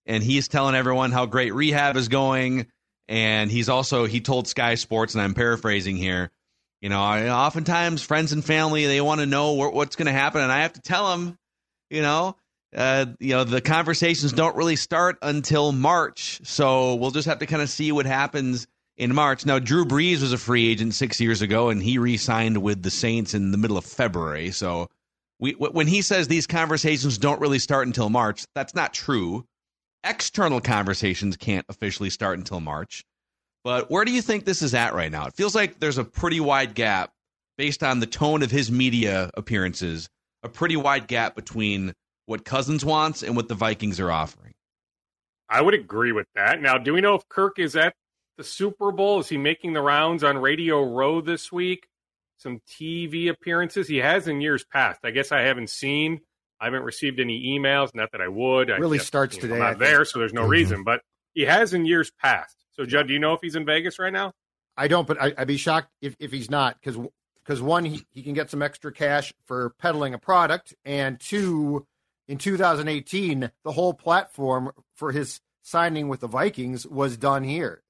and 0.07 0.23
he's 0.23 0.49
telling 0.49 0.75
everyone 0.75 1.13
how 1.13 1.27
great 1.27 1.55
rehab 1.55 1.97
is 1.97 2.09
going. 2.09 2.67
And 3.07 3.51
he's 3.51 3.69
also 3.69 4.05
he 4.05 4.21
told 4.21 4.49
Sky 4.49 4.75
Sports, 4.75 5.15
and 5.15 5.23
I'm 5.23 5.35
paraphrasing 5.35 5.97
here. 5.97 6.31
You 6.81 6.89
know, 6.89 7.03
I- 7.03 7.29
oftentimes 7.29 8.03
friends 8.03 8.33
and 8.33 8.45
family 8.45 8.87
they 8.87 9.01
want 9.01 9.21
to 9.21 9.27
know 9.27 9.53
what, 9.53 9.75
what's 9.75 9.97
going 9.97 10.07
to 10.07 10.13
happen, 10.13 10.41
and 10.43 10.53
I 10.53 10.63
have 10.63 10.75
to 10.75 10.81
tell 10.81 11.11
them, 11.11 11.39
you 11.91 12.03
know, 12.03 12.37
uh, 12.77 13.07
you 13.19 13.31
know, 13.31 13.45
the 13.45 13.61
conversations 13.61 14.33
don't 14.33 14.57
really 14.57 14.77
start 14.77 15.19
until 15.23 15.73
March. 15.73 16.41
So 16.45 16.97
we'll 16.97 17.11
just 17.11 17.29
have 17.29 17.39
to 17.39 17.47
kind 17.47 17.63
of 17.63 17.71
see 17.71 17.93
what 17.93 18.07
happens 18.07 18.67
in 18.97 19.15
March. 19.15 19.47
Now, 19.47 19.59
Drew 19.59 19.85
Brees 19.85 20.21
was 20.21 20.33
a 20.33 20.39
free 20.39 20.69
agent 20.69 20.95
six 20.95 21.21
years 21.21 21.41
ago, 21.41 21.71
and 21.71 21.83
he 21.83 21.99
re 21.99 22.17
signed 22.17 22.59
with 22.59 22.83
the 22.83 22.91
Saints 22.91 23.33
in 23.33 23.53
the 23.53 23.59
middle 23.59 23.79
of 23.79 23.85
February. 23.85 24.51
So 24.51 24.89
we, 25.41 25.53
when 25.53 25.87
he 25.87 26.03
says 26.03 26.29
these 26.29 26.47
conversations 26.47 27.17
don't 27.17 27.41
really 27.41 27.61
start 27.61 27.87
until 27.87 28.11
March, 28.11 28.45
that's 28.55 28.75
not 28.75 28.93
true. 28.93 29.47
External 30.05 30.61
conversations 30.61 31.37
can't 31.37 31.67
officially 31.69 32.11
start 32.11 32.39
until 32.39 32.61
March. 32.61 33.05
But 33.65 33.91
where 33.91 34.05
do 34.05 34.13
you 34.13 34.23
think 34.23 34.45
this 34.45 34.63
is 34.63 34.75
at 34.75 34.95
right 34.95 35.11
now? 35.11 35.27
It 35.27 35.35
feels 35.35 35.55
like 35.55 35.81
there's 35.81 35.99
a 35.99 36.05
pretty 36.05 36.41
wide 36.41 36.75
gap 36.75 37.11
based 37.57 37.83
on 37.83 38.01
the 38.01 38.07
tone 38.07 38.43
of 38.43 38.51
his 38.51 38.71
media 38.71 39.31
appearances, 39.35 40.09
a 40.43 40.49
pretty 40.49 40.77
wide 40.77 41.07
gap 41.09 41.35
between 41.35 41.93
what 42.27 42.45
Cousins 42.45 42.85
wants 42.85 43.23
and 43.23 43.35
what 43.37 43.49
the 43.49 43.55
Vikings 43.55 43.99
are 44.01 44.11
offering. 44.13 44.53
I 45.49 45.61
would 45.63 45.75
agree 45.75 46.13
with 46.13 46.27
that. 46.35 46.61
Now, 46.61 46.79
do 46.79 46.93
we 46.93 47.01
know 47.01 47.15
if 47.15 47.29
Kirk 47.29 47.59
is 47.59 47.75
at 47.75 47.95
the 48.37 48.45
Super 48.45 48.93
Bowl? 48.93 49.19
Is 49.21 49.29
he 49.29 49.39
making 49.39 49.73
the 49.73 49.81
rounds 49.81 50.23
on 50.23 50.39
Radio 50.39 50.83
Row 50.83 51.21
this 51.21 51.51
week? 51.51 51.89
Some 52.37 52.61
TV 52.71 53.29
appearances 53.29 53.89
he 53.89 53.97
has 53.97 54.29
in 54.29 54.41
years 54.41 54.65
past. 54.65 55.01
I 55.03 55.11
guess 55.11 55.33
I 55.33 55.41
haven't 55.41 55.71
seen. 55.71 56.21
I 56.61 56.67
haven't 56.67 56.83
received 56.85 57.19
any 57.19 57.59
emails. 57.59 57.95
Not 57.95 58.13
that 58.13 58.21
I 58.21 58.29
would. 58.29 58.71
I 58.71 58.77
Really 58.77 58.99
guess, 58.99 59.07
starts 59.07 59.37
you 59.37 59.43
know, 59.43 59.49
today, 59.49 59.55
I'm 59.57 59.61
not 59.73 59.79
think. 59.79 59.91
there, 59.91 60.05
so 60.05 60.19
there's 60.21 60.33
no 60.35 60.45
Mhm. 60.45 60.49
reason. 60.51 60.85
But 60.85 61.01
he 61.35 61.43
has 61.47 61.73
in 61.75 61.87
years 61.87 62.13
past. 62.21 62.55
So, 62.79 62.87
Judd, 62.87 63.09
do 63.09 63.13
you 63.13 63.19
know 63.19 63.33
if 63.33 63.41
he's 63.43 63.57
in 63.57 63.65
Vegas 63.65 63.99
right 63.99 64.13
now? 64.13 64.33
I 64.77 64.87
don't, 64.87 65.07
but 65.07 65.21
I, 65.21 65.33
I'd 65.37 65.49
be 65.49 65.57
shocked 65.57 65.91
if, 66.01 66.15
if 66.21 66.31
he's 66.31 66.49
not 66.49 66.77
because 66.81 66.97
because 67.43 67.61
one 67.61 67.85
he, 67.85 68.07
he 68.13 68.23
can 68.23 68.35
get 68.35 68.51
some 68.51 68.63
extra 68.63 68.93
cash 68.93 69.35
for 69.47 69.71
peddling 69.81 70.15
a 70.15 70.19
product, 70.19 70.75
and 70.85 71.19
two, 71.19 71.87
in 72.29 72.39
2018 72.39 73.51
the 73.65 73.73
whole 73.73 73.95
platform 73.95 74.71
for 74.95 75.11
his 75.11 75.41
signing 75.63 76.09
with 76.09 76.21
the 76.21 76.29
Vikings 76.29 76.87
was 76.87 77.17
done 77.17 77.43
here, 77.43 77.83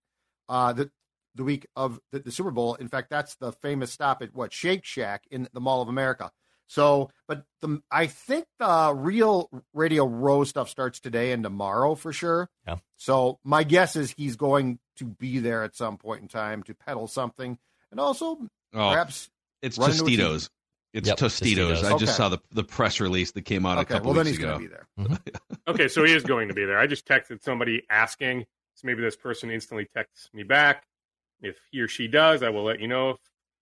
uh, 0.49 0.73
the 0.73 0.91
the 1.35 1.45
week 1.45 1.67
of 1.77 2.01
the, 2.11 2.21
the 2.21 2.33
Super 2.33 2.51
Bowl. 2.51 2.75
In 2.77 2.89
fact, 2.89 3.11
that's 3.11 3.35
the 3.35 3.53
famous 3.53 3.93
stop 3.93 4.23
at 4.23 4.35
what 4.35 4.55
Shake 4.55 4.87
Shack 4.87 5.25
in 5.31 5.49
the 5.53 5.61
Mall 5.61 5.83
of 5.83 5.89
America. 5.89 6.31
So, 6.69 7.11
but 7.27 7.45
the 7.63 7.81
I 7.91 8.07
think 8.07 8.45
the 8.59 8.93
real 8.95 9.49
Radio 9.75 10.07
Row 10.07 10.45
stuff 10.45 10.69
starts 10.69 11.01
today 11.01 11.33
and 11.33 11.43
tomorrow 11.43 11.95
for 11.95 12.13
sure. 12.13 12.49
Yeah. 12.67 12.77
So 12.97 13.39
my 13.43 13.65
guess 13.65 13.97
is 13.97 14.13
he's 14.17 14.37
going 14.37 14.79
to 14.97 15.07
be 15.07 15.39
there 15.39 15.65
at 15.65 15.75
some 15.75 15.97
point 15.97 16.23
in 16.23 16.29
time 16.29 16.63
to 16.65 16.75
peddle 16.75 17.09
something, 17.09 17.59
and 17.91 17.99
also 18.01 18.37
Oh, 18.75 18.91
perhaps. 18.91 19.31
it's 19.63 19.79
run 19.79 19.93
into 19.93 20.05
a 20.05 20.09
team. 20.09 20.19
Tostitos. 20.21 20.51
It's 20.93 21.09
Yep, 21.09 21.19
Tostitos. 21.19 21.57
Tostitos. 21.81 21.85
I 21.85 21.91
just 21.99 22.03
Okay. 22.03 22.13
saw 22.13 22.29
the 22.29 22.39
the 22.53 22.65
press 22.65 23.01
release 23.01 23.33
that 23.33 23.43
came 23.43 23.65
out 23.65 23.79
a 23.79 23.81
Okay, 23.83 23.95
couple 23.95 24.09
well 24.13 24.15
then 24.17 24.27
weeks 24.27 24.37
he's 24.37 24.45
ago. 24.45 24.59
going 24.59 24.63
to 24.63 24.69
be 24.69 24.75
there. 24.75 24.89
Mm-hmm. 24.99 25.55
Okay, 25.69 25.89
so 25.89 26.03
he 26.05 26.15
is 26.15 26.23
going 26.23 26.49
to 26.49 26.55
be 26.55 26.65
there. 26.65 26.79
I 26.79 26.87
just 26.87 27.07
texted 27.07 27.43
somebody 27.43 27.83
asking, 27.91 28.47
so 28.75 28.87
maybe 28.87 29.03
this 29.03 29.17
person 29.17 29.51
instantly 29.51 29.87
texts 29.95 30.31
me 30.33 30.43
back. 30.43 30.87
If 31.43 31.57
he 31.71 31.81
or 31.81 31.89
she 31.89 32.09
does, 32.09 32.43
I 32.43 32.49
will 32.51 32.65
let 32.65 32.81
you 32.81 32.89
know. 32.89 33.11
If 33.11 33.19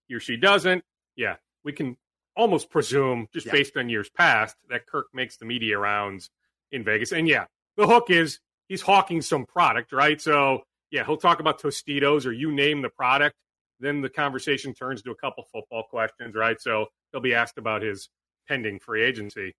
he 0.08 0.14
or 0.14 0.20
she 0.20 0.36
doesn't, 0.36 0.84
yeah, 1.16 1.36
we 1.64 1.72
can 1.72 1.96
almost 2.36 2.70
presume, 2.70 3.28
just 3.32 3.46
Yeah. 3.46 3.52
based 3.52 3.76
on 3.76 3.88
years 3.88 4.08
past, 4.10 4.56
that 4.68 4.86
Kirk 4.86 5.06
makes 5.12 5.36
the 5.36 5.44
media 5.44 5.78
rounds 5.78 6.30
in 6.70 6.84
Vegas. 6.84 7.12
And 7.12 7.26
yeah, 7.26 7.46
the 7.76 7.86
hook 7.86 8.10
is 8.10 8.40
he's 8.68 8.82
hawking 8.82 9.22
some 9.22 9.46
product, 9.46 9.92
right? 9.92 10.20
So 10.20 10.62
yeah, 10.90 11.04
he'll 11.04 11.16
talk 11.16 11.40
about 11.40 11.60
Tostitos 11.60 12.26
or 12.26 12.32
you 12.32 12.52
name 12.52 12.82
the 12.82 12.90
product. 12.90 13.36
Then 13.80 14.00
the 14.00 14.08
conversation 14.08 14.72
turns 14.74 15.02
to 15.02 15.10
a 15.10 15.14
couple 15.16 15.44
football 15.52 15.82
questions, 15.84 16.34
right? 16.34 16.60
So 16.60 16.86
he'll 17.12 17.20
be 17.20 17.34
asked 17.34 17.58
about 17.58 17.82
his 17.82 18.08
pending 18.48 18.78
free 18.78 19.02
agency. 19.02 19.54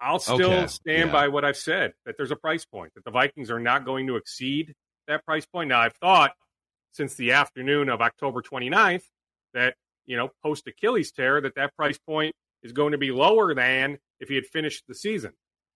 I'll 0.00 0.18
still 0.18 0.52
Okay, 0.52 0.66
stand 0.68 1.08
yeah. 1.08 1.12
by 1.12 1.28
what 1.28 1.44
I've 1.44 1.56
said 1.56 1.92
that 2.06 2.16
there's 2.16 2.30
a 2.30 2.36
price 2.36 2.64
point, 2.64 2.94
that 2.94 3.04
the 3.04 3.10
Vikings 3.10 3.50
are 3.50 3.58
not 3.60 3.84
going 3.84 4.06
to 4.06 4.16
exceed 4.16 4.74
that 5.08 5.24
price 5.24 5.44
point. 5.46 5.68
Now, 5.68 5.80
I've 5.80 5.94
thought 5.94 6.32
since 6.92 7.14
the 7.16 7.32
afternoon 7.32 7.88
of 7.88 8.00
October 8.00 8.40
29th 8.40 9.04
that, 9.52 9.74
you 10.10 10.16
know, 10.16 10.28
post 10.42 10.66
Achilles 10.66 11.12
tear, 11.12 11.40
that 11.40 11.54
that 11.54 11.76
price 11.76 11.96
point 11.96 12.34
is 12.64 12.72
going 12.72 12.90
to 12.90 12.98
be 12.98 13.12
lower 13.12 13.54
than 13.54 13.96
if 14.18 14.28
he 14.28 14.34
had 14.34 14.44
finished 14.44 14.82
the 14.88 14.94
season. 14.94 15.30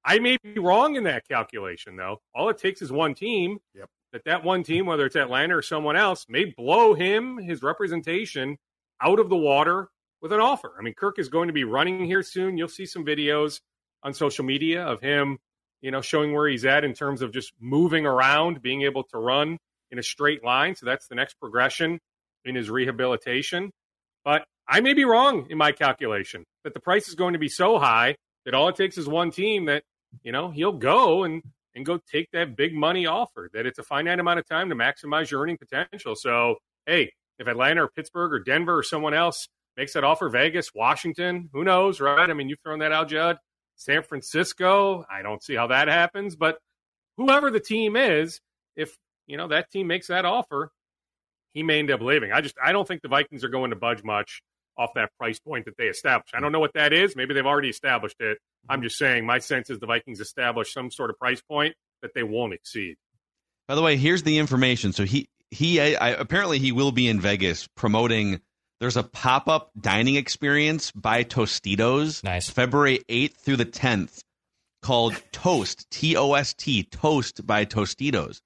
I 0.04 0.18
may 0.18 0.38
be 0.42 0.58
wrong 0.58 0.96
in 0.96 1.04
that 1.04 1.28
calculation, 1.28 1.94
though. 1.94 2.18
All 2.34 2.48
it 2.48 2.58
takes 2.58 2.82
is 2.82 2.90
one 2.90 3.14
team. 3.14 3.58
Yep. 3.76 3.88
That 4.12 4.24
that 4.24 4.44
one 4.44 4.64
team, 4.64 4.86
whether 4.86 5.06
it's 5.06 5.14
Atlanta 5.14 5.56
or 5.56 5.62
someone 5.62 5.96
else, 5.96 6.26
may 6.28 6.46
blow 6.46 6.94
him, 6.94 7.38
his 7.38 7.62
representation, 7.62 8.58
out 9.00 9.20
of 9.20 9.28
the 9.28 9.36
water 9.36 9.88
with 10.20 10.32
an 10.32 10.40
offer. 10.40 10.72
I 10.76 10.82
mean, 10.82 10.94
Kirk 10.94 11.20
is 11.20 11.28
going 11.28 11.46
to 11.46 11.54
be 11.54 11.64
running 11.64 12.04
here 12.04 12.24
soon. 12.24 12.58
You'll 12.58 12.66
see 12.66 12.86
some 12.86 13.06
videos 13.06 13.60
on 14.02 14.14
social 14.14 14.44
media 14.44 14.84
of 14.84 15.00
him, 15.00 15.38
you 15.80 15.92
know, 15.92 16.00
showing 16.00 16.32
where 16.32 16.48
he's 16.48 16.64
at 16.64 16.82
in 16.82 16.92
terms 16.92 17.22
of 17.22 17.32
just 17.32 17.52
moving 17.60 18.04
around, 18.04 18.62
being 18.62 18.82
able 18.82 19.04
to 19.04 19.18
run 19.18 19.58
in 19.92 20.00
a 20.00 20.02
straight 20.02 20.42
line. 20.42 20.74
So 20.74 20.86
that's 20.86 21.06
the 21.06 21.14
next 21.14 21.34
progression 21.38 22.00
in 22.44 22.56
his 22.56 22.68
rehabilitation. 22.68 23.70
But 24.24 24.44
I 24.66 24.80
may 24.80 24.94
be 24.94 25.04
wrong 25.04 25.46
in 25.50 25.58
my 25.58 25.72
calculation 25.72 26.44
that 26.64 26.74
the 26.74 26.80
price 26.80 27.08
is 27.08 27.14
going 27.14 27.34
to 27.34 27.38
be 27.38 27.48
so 27.48 27.78
high 27.78 28.16
that 28.44 28.54
all 28.54 28.68
it 28.68 28.76
takes 28.76 28.98
is 28.98 29.06
one 29.06 29.30
team 29.30 29.66
that, 29.66 29.82
you 30.22 30.32
know, 30.32 30.50
he'll 30.50 30.72
go 30.72 31.24
and 31.24 31.42
and 31.74 31.84
go 31.84 31.98
take 32.10 32.30
that 32.32 32.56
big 32.56 32.72
money 32.72 33.06
offer, 33.06 33.50
that 33.52 33.66
it's 33.66 33.78
a 33.78 33.82
finite 33.82 34.20
amount 34.20 34.38
of 34.38 34.46
time 34.46 34.68
to 34.68 34.76
maximize 34.76 35.30
your 35.30 35.42
earning 35.42 35.58
potential. 35.58 36.14
So, 36.14 36.56
hey, 36.86 37.12
if 37.38 37.48
Atlanta 37.48 37.84
or 37.84 37.88
Pittsburgh 37.88 38.32
or 38.32 38.38
Denver 38.38 38.78
or 38.78 38.82
someone 38.82 39.12
else 39.12 39.48
makes 39.76 39.94
that 39.94 40.04
offer, 40.04 40.28
Vegas, 40.28 40.70
Washington, 40.72 41.50
who 41.52 41.64
knows, 41.64 42.00
right? 42.00 42.30
I 42.30 42.32
mean, 42.32 42.48
you've 42.48 42.60
thrown 42.62 42.78
that 42.78 42.92
out, 42.92 43.08
Judd. 43.08 43.38
San 43.76 44.04
Francisco, 44.04 45.04
I 45.10 45.22
don't 45.22 45.42
see 45.42 45.56
how 45.56 45.66
that 45.66 45.88
happens, 45.88 46.36
but 46.36 46.58
whoever 47.16 47.50
the 47.50 47.58
team 47.58 47.96
is, 47.96 48.40
if, 48.76 48.96
you 49.26 49.36
know, 49.36 49.48
that 49.48 49.72
team 49.72 49.88
makes 49.88 50.06
that 50.06 50.24
offer, 50.24 50.70
he 51.54 51.62
may 51.62 51.78
end 51.78 51.90
up 51.90 52.00
leaving. 52.02 52.32
I 52.32 52.40
just, 52.42 52.54
I 52.62 52.72
don't 52.72 52.86
think 52.86 53.00
the 53.02 53.08
Vikings 53.08 53.42
are 53.44 53.48
going 53.48 53.70
to 53.70 53.76
budge 53.76 54.02
much 54.04 54.42
off 54.76 54.90
that 54.96 55.10
price 55.18 55.38
point 55.38 55.64
that 55.66 55.76
they 55.78 55.84
established. 55.84 56.34
I 56.34 56.40
don't 56.40 56.52
know 56.52 56.60
what 56.60 56.74
that 56.74 56.92
is. 56.92 57.14
Maybe 57.16 57.32
they've 57.32 57.46
already 57.46 57.68
established 57.70 58.16
it. 58.20 58.38
I'm 58.68 58.82
just 58.82 58.98
saying 58.98 59.24
my 59.24 59.38
sense 59.38 59.70
is 59.70 59.78
the 59.78 59.86
Vikings 59.86 60.20
established 60.20 60.72
some 60.74 60.90
sort 60.90 61.10
of 61.10 61.18
price 61.18 61.40
point 61.40 61.74
that 62.02 62.12
they 62.14 62.22
won't 62.24 62.52
exceed. 62.52 62.96
By 63.68 63.76
the 63.76 63.82
way, 63.82 63.96
here's 63.96 64.24
the 64.24 64.36
information. 64.38 64.92
So 64.92 65.04
he 65.04 65.28
he 65.50 65.80
I, 65.80 66.08
I- 66.08 66.16
apparently 66.18 66.58
he 66.58 66.72
will 66.72 66.92
be 66.92 67.08
in 67.08 67.20
Vegas 67.20 67.68
promoting. 67.76 68.40
There's 68.80 68.96
a 68.96 69.04
pop 69.04 69.48
up 69.48 69.70
dining 69.80 70.16
experience 70.16 70.90
by 70.90 71.22
Tostitos. 71.24 72.24
Nice. 72.24 72.50
February 72.50 73.00
8th 73.08 73.36
through 73.36 73.56
the 73.56 73.64
10th, 73.64 74.20
called 74.82 75.14
Toast 75.32 75.88
T 75.90 76.16
O 76.16 76.34
S 76.34 76.52
T 76.52 76.82
Toast 76.82 77.46
by 77.46 77.64
Tostitos, 77.64 78.40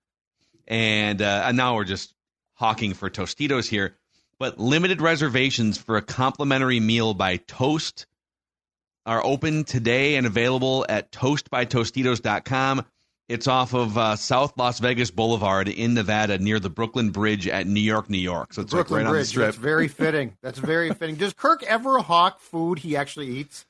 and 0.67 1.23
uh, 1.23 1.45
and 1.47 1.57
now 1.57 1.75
we're 1.75 1.85
just 1.85 2.15
hawking 2.59 2.95
for 2.95 3.09
Tostitos 3.09 3.69
here. 3.69 3.95
But 4.39 4.59
limited 4.59 5.01
reservations 5.01 5.79
for 5.79 5.97
a 5.97 6.03
complimentary 6.03 6.81
meal 6.81 7.15
by 7.15 7.39
Toast 7.39 8.07
are 9.07 9.25
open 9.25 9.65
today 9.65 10.17
and 10.17 10.27
available 10.27 10.85
at 10.89 11.11
toastbytostitos.com. 11.13 12.85
It's 13.29 13.47
off 13.47 13.75
of 13.75 13.99
uh, 13.99 14.17
South 14.17 14.57
Las 14.57 14.79
Vegas 14.79 15.11
Boulevard 15.11 15.69
in 15.69 15.95
Nevada 15.95 16.39
near 16.39 16.59
the 16.59 16.71
Brooklyn 16.71 17.11
Bridge 17.11 17.47
at 17.47 17.67
New 17.67 17.81
York, 17.81 18.09
New 18.09 18.17
York. 18.19 18.55
So 18.55 18.63
it's 18.63 18.73
like 18.73 18.87
Brooklyn 18.87 19.01
right 19.01 19.07
on 19.09 19.13
the 19.13 19.19
Bridge. 19.19 19.29
strip. 19.29 19.47
That's 19.47 19.57
very 19.59 19.89
fitting. 19.89 20.37
That's 20.43 20.59
very 20.59 20.93
fitting. 20.95 21.17
Does 21.17 21.35
Kirk 21.35 21.63
ever 21.65 21.99
hawk 21.99 22.41
food 22.41 22.79
he 22.79 22.97
actually 22.97 23.29
eats? 23.29 23.67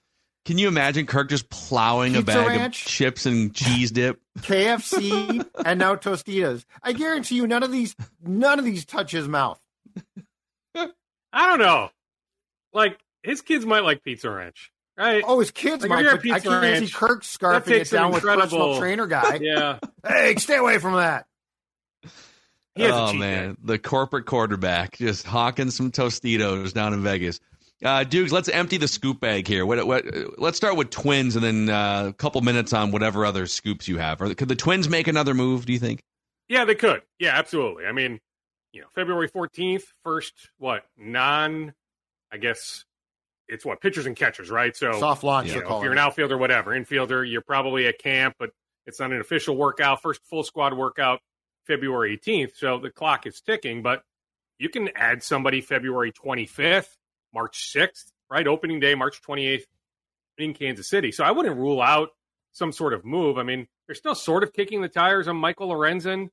Can 0.48 0.56
you 0.56 0.66
imagine 0.66 1.04
Kirk 1.04 1.28
just 1.28 1.50
plowing 1.50 2.16
a 2.16 2.22
bag 2.22 2.46
Ranch? 2.46 2.82
of 2.86 2.88
chips 2.90 3.26
and 3.26 3.54
cheese 3.54 3.90
dip? 3.90 4.18
KFC 4.38 5.46
and 5.62 5.78
now 5.78 5.94
Tostitos. 5.94 6.64
I 6.82 6.94
guarantee 6.94 7.34
you, 7.34 7.46
none 7.46 7.62
of 7.62 7.70
these, 7.70 7.94
none 8.24 8.58
of 8.58 8.64
these 8.64 8.86
touch 8.86 9.12
his 9.12 9.28
mouth. 9.28 9.60
I 10.74 10.86
don't 11.34 11.58
know. 11.58 11.90
Like 12.72 12.98
his 13.22 13.42
kids 13.42 13.66
might 13.66 13.84
like 13.84 14.02
Pizza 14.02 14.30
Ranch, 14.30 14.72
right? 14.96 15.22
Oh, 15.26 15.38
his 15.40 15.50
kids 15.50 15.82
Like, 15.82 15.90
might. 15.90 15.98
if 15.98 16.04
you're 16.04 16.14
at 16.14 16.22
But 16.22 16.30
I 16.30 16.34
Pizza 16.36 16.48
can't 16.48 16.62
Ranch, 16.62 16.86
see 16.86 16.92
Kirk 16.94 17.22
that 17.22 17.26
scarfing 17.28 17.56
it 17.60 17.64
takes 17.80 17.90
some 17.90 17.96
down 17.98 18.12
with 18.12 18.22
personal 18.22 18.42
incredible- 18.44 18.78
trainer 18.78 19.06
guy. 19.06 19.34
Yeah. 19.42 19.78
Hey, 20.06 20.34
stay 20.36 20.56
away 20.56 20.78
from 20.78 20.94
that. 20.94 21.26
He 22.74 22.84
has 22.84 22.92
oh 22.94 23.10
cheat 23.10 23.20
man, 23.20 23.50
day. 23.50 23.56
the 23.64 23.78
corporate 23.78 24.24
quarterback 24.24 24.96
just 24.96 25.26
hawking 25.26 25.70
some 25.70 25.90
Tostitos 25.92 26.72
down 26.72 26.94
in 26.94 27.02
Vegas. 27.02 27.38
Uh, 27.84 28.02
Dukes, 28.02 28.32
let's 28.32 28.48
empty 28.48 28.76
the 28.76 28.88
scoop 28.88 29.20
bag 29.20 29.46
here. 29.46 29.64
What, 29.64 29.86
what, 29.86 30.04
let's 30.38 30.56
start 30.56 30.76
with 30.76 30.90
Twins, 30.90 31.36
and 31.36 31.44
then 31.44 31.70
uh, 31.70 32.06
a 32.08 32.12
couple 32.12 32.40
minutes 32.40 32.72
on 32.72 32.90
whatever 32.90 33.24
other 33.24 33.46
scoops 33.46 33.86
you 33.86 33.98
have. 33.98 34.20
Or 34.20 34.34
could 34.34 34.48
the 34.48 34.56
Twins 34.56 34.88
make 34.88 35.06
another 35.06 35.32
move? 35.32 35.64
Do 35.64 35.72
you 35.72 35.78
think? 35.78 36.02
Yeah, 36.48 36.64
they 36.64 36.74
could. 36.74 37.02
Yeah, 37.20 37.38
absolutely. 37.38 37.86
I 37.86 37.92
mean, 37.92 38.18
you 38.72 38.80
know, 38.80 38.88
February 38.94 39.28
14th, 39.28 39.84
first, 40.02 40.32
what, 40.58 40.84
non, 40.96 41.72
I 42.32 42.38
guess 42.38 42.84
it's 43.46 43.64
what, 43.64 43.80
pitchers 43.80 44.06
and 44.06 44.16
catchers, 44.16 44.50
right? 44.50 44.76
So, 44.76 44.98
Soft 44.98 45.22
launch. 45.22 45.48
you 45.48 45.62
know, 45.62 45.76
if 45.76 45.82
you're 45.82 45.92
an 45.92 45.98
it. 45.98 46.00
outfielder, 46.00 46.36
whatever, 46.36 46.72
infielder, 46.72 47.30
you're 47.30 47.42
probably 47.42 47.86
at 47.86 47.98
camp, 47.98 48.34
but 48.38 48.50
it's 48.86 48.98
not 48.98 49.12
an 49.12 49.20
official 49.20 49.56
workout. 49.56 50.02
First 50.02 50.20
full 50.24 50.42
squad 50.42 50.74
workout, 50.74 51.20
February 51.66 52.18
18th. 52.18 52.56
So 52.56 52.78
the 52.78 52.90
clock 52.90 53.26
is 53.26 53.40
ticking, 53.40 53.82
but 53.82 54.02
you 54.58 54.68
can 54.68 54.90
add 54.96 55.22
somebody 55.22 55.60
February 55.60 56.12
25th, 56.12 56.88
March 57.32 57.72
6th, 57.74 58.12
right? 58.30 58.46
Opening 58.46 58.80
day, 58.80 58.94
March 58.94 59.20
28th 59.22 59.64
in 60.38 60.54
Kansas 60.54 60.88
City. 60.88 61.12
So 61.12 61.24
I 61.24 61.30
wouldn't 61.30 61.56
rule 61.56 61.82
out 61.82 62.10
some 62.52 62.72
sort 62.72 62.94
of 62.94 63.04
move. 63.04 63.38
I 63.38 63.42
mean, 63.42 63.66
they're 63.86 63.94
still 63.94 64.14
sort 64.14 64.42
of 64.42 64.52
kicking 64.52 64.82
the 64.82 64.88
tires 64.88 65.28
on 65.28 65.36
Michael 65.36 65.68
Lorenzen. 65.68 66.28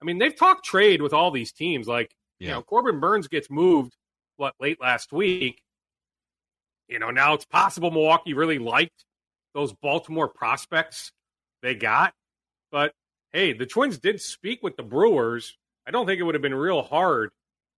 I 0.00 0.04
mean, 0.04 0.18
they've 0.18 0.34
talked 0.34 0.64
trade 0.64 1.02
with 1.02 1.12
all 1.12 1.30
these 1.30 1.52
teams. 1.52 1.86
Like, 1.86 2.14
you 2.38 2.48
know, 2.48 2.62
Corbin 2.62 3.00
Burnes 3.00 3.28
gets 3.28 3.50
moved, 3.50 3.96
what, 4.36 4.54
late 4.60 4.80
last 4.80 5.12
week. 5.12 5.62
You 6.88 6.98
know, 6.98 7.10
now 7.10 7.34
it's 7.34 7.44
possible 7.44 7.90
Milwaukee 7.90 8.34
really 8.34 8.58
liked 8.58 9.04
those 9.54 9.72
Baltimore 9.72 10.28
prospects 10.28 11.12
they 11.62 11.74
got. 11.74 12.14
But 12.70 12.92
hey, 13.32 13.52
the 13.52 13.66
Twins 13.66 13.98
did 13.98 14.20
speak 14.20 14.62
with 14.62 14.76
the 14.76 14.82
Brewers. 14.82 15.56
I 15.86 15.90
don't 15.90 16.06
think 16.06 16.20
it 16.20 16.22
would 16.22 16.34
have 16.34 16.42
been 16.42 16.54
real 16.54 16.82
hard 16.82 17.30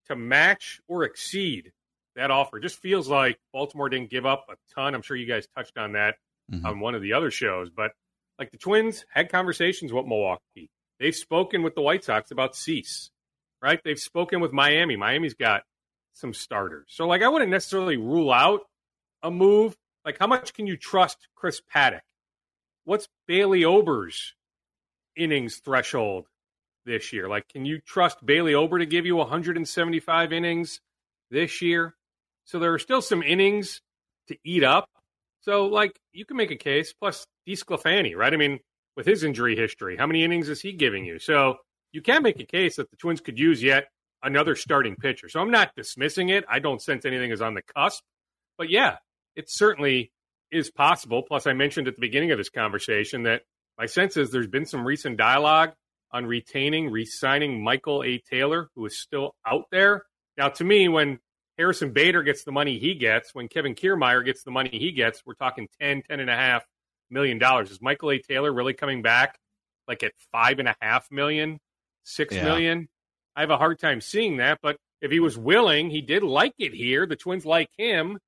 to 0.07 0.16
match 0.16 0.81
or 0.88 1.05
exceed 1.05 1.73
that 2.20 2.30
offer. 2.30 2.59
It 2.59 2.62
just 2.62 2.78
feels 2.80 3.09
like 3.09 3.38
Baltimore 3.52 3.88
didn't 3.88 4.11
give 4.11 4.26
up 4.26 4.46
a 4.50 4.54
ton. 4.74 4.94
I'm 4.94 5.02
sure 5.02 5.16
you 5.16 5.26
guys 5.26 5.48
touched 5.56 5.76
on 5.78 5.92
that 5.92 6.16
Mhm. 6.52 6.64
on 6.64 6.80
one 6.80 6.94
of 6.94 7.00
the 7.02 7.12
other 7.14 7.30
shows, 7.30 7.70
but 7.70 7.92
like 8.38 8.50
the 8.50 8.59
Twins 8.59 9.04
had 9.11 9.30
conversations 9.30 9.92
with 9.92 10.06
Milwaukee. 10.06 10.70
They've 10.98 11.14
spoken 11.14 11.62
with 11.62 11.74
the 11.74 11.80
White 11.83 12.04
Sox 12.04 12.30
about 12.30 12.54
Cease, 12.56 13.11
right? 13.62 13.80
They've 13.85 13.98
spoken 13.98 14.40
with 14.40 14.52
Miami. 14.52 14.96
Miami's 14.96 15.35
got 15.35 15.64
some 16.12 16.35
starters. 16.35 16.87
So 16.90 17.06
like 17.06 17.22
I 17.22 17.28
wouldn't 17.28 17.50
necessarily 17.50 17.96
rule 17.96 18.33
out 18.33 18.68
a 19.22 19.30
move. 19.30 19.76
Like 20.04 20.18
how 20.18 20.26
much 20.26 20.52
can 20.54 20.66
you 20.66 20.76
trust 20.76 21.28
Chris 21.35 21.61
Paddack? 21.74 22.02
What's 22.85 23.09
Bailey 23.26 23.64
Ober's 23.64 24.35
innings 25.16 25.59
threshold 25.59 26.26
this 26.85 27.12
year? 27.12 27.28
Like 27.28 27.48
can 27.48 27.64
you 27.64 27.80
trust 27.80 28.24
Bailey 28.26 28.54
Ober 28.54 28.78
to 28.78 28.87
give 28.87 29.06
you 29.06 29.16
175 29.16 30.33
innings 30.33 30.80
this 31.30 31.62
year? 31.62 31.94
So 32.51 32.59
there 32.59 32.75
are 32.75 32.81
still 32.81 33.01
some 33.01 33.23
innings 33.23 33.81
to 34.27 34.37
eat 34.45 34.65
up. 34.65 34.89
So, 35.43 35.67
like, 35.67 35.97
you 36.13 36.25
can 36.25 36.37
make 36.37 36.51
a 36.51 36.57
case. 36.57 36.93
Plus, 36.93 37.25
DeSclafani, 37.49 38.17
right? 38.17 38.35
I 38.35 38.37
mean, 38.37 38.59
with 38.97 39.07
his 39.07 39.23
injury 39.23 39.55
history, 39.55 39.97
how 39.97 40.09
many 40.09 40.25
innings 40.25 40.49
is 40.49 40.61
he 40.61 40.73
giving 40.73 41.05
you? 41.05 41.21
So, 41.21 41.59
you 41.93 42.03
can 42.03 42.25
make 42.25 42.41
a 42.41 42.45
case 42.45 42.75
that 42.75 42.91
the 42.91 42.97
Twins 42.97 43.21
could 43.21 43.39
use 43.39 43.63
yet 43.63 43.87
another 44.25 44.57
starting 44.57 44.97
pitcher. 44.97 45.29
So, 45.29 45.41
I'm 45.41 45.53
not 45.53 45.77
dismissing 45.77 46.31
it. 46.31 46.45
I 46.51 46.59
don't 46.59 46.83
sense 46.83 47.05
anything 47.05 47.31
is 47.31 47.41
on 47.41 47.55
the 47.55 47.63
cusp. 47.63 48.03
But 48.59 48.69
yeah, 48.69 48.97
it 49.37 49.49
certainly 49.49 50.11
is 50.51 50.73
possible. 50.73 51.23
Plus, 51.23 51.47
I 51.47 51.53
mentioned 51.53 51.87
at 51.87 51.95
the 51.95 52.01
beginning 52.01 52.33
of 52.33 52.39
this 52.39 52.51
conversation 52.51 53.23
that 53.23 53.43
my 53.79 53.87
sense 53.87 54.17
is 54.17 54.33
there's 54.33 54.49
been 54.49 54.67
some 54.67 54.85
recent 54.85 55.17
dialogue 55.17 55.71
on 56.11 56.27
retaining, 56.27 56.91
re 56.91 57.05
signing 57.05 57.63
Michael 57.63 58.03
A. 58.03 58.19
Taylor, 58.19 58.71
who 58.75 58.87
is 58.87 58.99
still 58.99 59.37
out 59.47 59.67
there. 59.71 60.03
Now, 60.37 60.49
to 60.49 60.65
me, 60.65 60.89
when 60.89 61.21
Harrison 61.61 61.92
Bader 61.92 62.23
gets 62.23 62.42
the 62.44 62.53
money 62.53 62.79
he 62.79 62.94
gets, 62.94 63.35
when 63.35 63.46
Kevin 63.46 63.75
Kiermaier 63.75 64.25
gets 64.25 64.44
the 64.44 64.51
money 64.51 64.70
he 64.70 64.92
gets, 64.92 65.23
we're 65.27 65.35
talking 65.35 65.68
10, 65.79 66.03
10 66.09 66.18
and 66.20 66.31
a 66.31 66.35
half 66.35 66.64
million 67.11 67.38
dollars. 67.38 67.70
Is 67.70 67.83
Michael 67.83 68.12
A. 68.12 68.18
Taylor 68.18 68.51
really 68.51 68.73
coming 68.73 69.03
back 69.03 69.38
like 69.87 70.03
at 70.03 70.12
five 70.33 70.59
and 70.59 70.68
a 70.68 70.75
half 70.81 71.11
million, 71.11 71.61
six 72.03 72.35
Yeah. 72.35 72.44
million? 72.44 72.88
I 73.37 73.40
have 73.42 73.51
a 73.51 73.59
hard 73.59 73.79
time 73.79 74.01
seeing 74.01 74.38
that, 74.38 74.61
but 74.62 74.79
if 75.03 75.11
he 75.11 75.20
was 75.20 75.37
willing, 75.37 75.90
he 75.90 76.01
did 76.01 76.23
like 76.23 76.55
it 76.59 76.73
here. 76.73 77.05
The 77.05 77.14
Twins 77.16 77.44
like 77.44 77.68
him. 77.77 78.18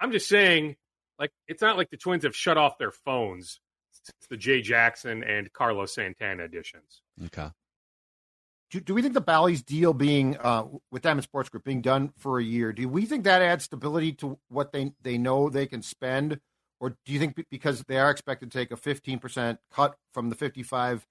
I'm 0.00 0.10
just 0.10 0.26
saying, 0.26 0.76
like, 1.18 1.32
it's 1.48 1.60
not 1.60 1.76
like 1.76 1.90
the 1.90 1.96
Twins 1.98 2.24
have 2.24 2.34
shut 2.34 2.56
off 2.56 2.78
their 2.78 2.90
phones 2.90 3.60
since 3.92 4.28
the 4.30 4.36
Jay 4.38 4.62
Jackson 4.62 5.22
and 5.24 5.52
Carlos 5.52 5.92
Santana 5.94 6.44
editions. 6.44 7.02
Okay. 7.26 7.48
Do, 8.76 8.80
do 8.80 8.94
we 8.94 9.02
think 9.02 9.14
the 9.14 9.20
Bally's 9.20 9.62
deal 9.62 9.92
being 9.94 10.36
uh, 10.38 10.64
with 10.90 11.02
Diamond 11.02 11.24
Sports 11.24 11.48
Group 11.48 11.64
being 11.64 11.80
done 11.82 12.12
for 12.18 12.38
a 12.38 12.44
year? 12.44 12.72
Do 12.72 12.88
we 12.88 13.06
think 13.06 13.24
that 13.24 13.42
adds 13.42 13.64
stability 13.64 14.12
to 14.14 14.38
what 14.48 14.72
they 14.72 14.92
they 15.02 15.18
know 15.18 15.48
they 15.48 15.66
can 15.66 15.82
spend, 15.82 16.38
or 16.80 16.90
do 17.04 17.12
you 17.12 17.18
think 17.18 17.42
because 17.50 17.82
they 17.88 17.98
are 17.98 18.10
expected 18.10 18.50
to 18.50 18.58
take 18.58 18.70
a 18.70 18.76
fifteen 18.76 19.18
percent 19.18 19.58
cut 19.72 19.96
from 20.12 20.28
the 20.30 20.36
fifty 20.36 20.62
five 20.62 21.06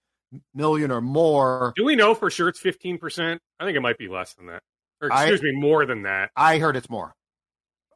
million 0.54 0.92
or 0.92 1.02
more? 1.02 1.74
Do 1.76 1.86
we 1.86 1.96
know 1.96 2.14
for 2.14 2.30
sure 2.30 2.50
it's 2.50 2.60
fifteen 2.60 2.98
percent? 2.98 3.42
I 3.60 3.66
think 3.66 3.76
it 3.78 3.82
might 3.82 3.98
be 3.98 4.08
less 4.08 4.34
than 4.36 4.48
that, 4.48 4.62
or 5.02 5.12
I- 5.12 5.24
excuse 5.28 5.42
me, 5.42 5.52
more 5.60 5.86
than 5.86 6.04
that. 6.04 6.30
I 6.36 6.60
heard 6.60 6.76
it's 6.76 6.90
more. 6.90 7.14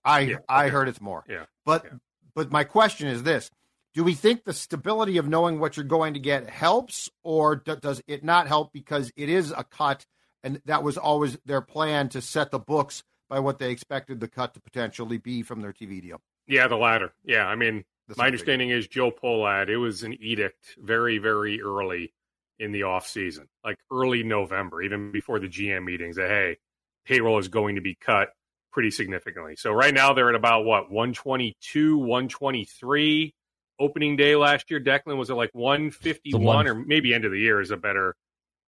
I 0.03 0.19
Yeah, 0.21 0.35
I 0.47 0.63
okay. 0.65 0.71
heard 0.71 0.87
it's 0.89 1.01
more. 1.01 1.23
Yeah, 1.29 1.45
But 1.65 1.83
yeah. 1.85 1.91
but 2.35 2.51
my 2.51 2.63
question 2.63 3.07
is 3.07 3.23
this: 3.23 3.51
Do 3.95 4.03
we 4.03 4.13
think 4.13 4.43
the 4.43 4.53
stability 4.53 5.17
of 5.17 5.27
knowing 5.27 5.59
what 5.59 5.75
you're 5.75 5.83
going 5.83 6.13
to 6.13 6.19
get 6.19 6.49
helps, 6.49 7.09
or 7.23 7.55
do, 7.55 7.75
does 7.75 8.01
it 8.07 8.23
not 8.23 8.47
help 8.47 8.71
because 8.71 9.11
it 9.15 9.29
is 9.29 9.51
a 9.51 9.63
cut, 9.63 10.05
and 10.43 10.61
that 10.65 10.83
was 10.83 10.97
always 10.97 11.37
their 11.45 11.61
plan 11.61 12.09
to 12.09 12.21
set 12.21 12.51
the 12.51 12.59
books 12.59 13.03
by 13.29 13.39
what 13.39 13.59
they 13.59 13.71
expected 13.71 14.19
the 14.19 14.27
cut 14.27 14.53
to 14.53 14.59
potentially 14.59 15.17
be 15.17 15.41
from 15.41 15.61
their 15.61 15.73
TV 15.73 16.01
deal? 16.01 16.21
Yeah, 16.47 16.67
the 16.67 16.75
latter. 16.75 17.13
Yeah, 17.23 17.45
I 17.45 17.55
mean, 17.55 17.83
That's 18.07 18.17
my 18.17 18.27
understanding 18.27 18.69
is 18.69 18.87
Joe 18.87 19.11
Pohlad. 19.11 19.69
It 19.69 19.77
was 19.77 20.03
an 20.03 20.15
edict 20.21 20.77
very, 20.77 21.17
very 21.17 21.61
early 21.61 22.13
in 22.59 22.71
the 22.71 22.83
off 22.83 23.07
season, 23.07 23.47
like 23.63 23.77
early 23.91 24.23
November, 24.23 24.81
even 24.81 25.11
before 25.11 25.39
the 25.39 25.47
GM 25.47 25.85
meetings. 25.85 26.17
That 26.17 26.29
hey, 26.29 26.57
payroll 27.05 27.39
is 27.39 27.47
going 27.47 27.75
to 27.75 27.81
be 27.81 27.95
cut 27.95 28.29
pretty 28.71 28.91
significantly. 28.91 29.55
So 29.55 29.71
right 29.71 29.93
now 29.93 30.13
they're 30.13 30.29
at 30.29 30.35
about 30.35 30.65
what 30.65 30.91
122, 30.91 31.97
123. 31.97 33.33
Opening 33.79 34.15
day 34.17 34.35
last 34.35 34.69
year, 34.69 34.79
Declan 34.79 35.17
was 35.17 35.29
at 35.29 35.37
like 35.37 35.51
151, 35.53 36.43
one- 36.43 36.67
or 36.67 36.75
maybe 36.75 37.13
end 37.13 37.25
of 37.25 37.31
the 37.31 37.39
year 37.39 37.61
is 37.61 37.71
a 37.71 37.77
better 37.77 38.15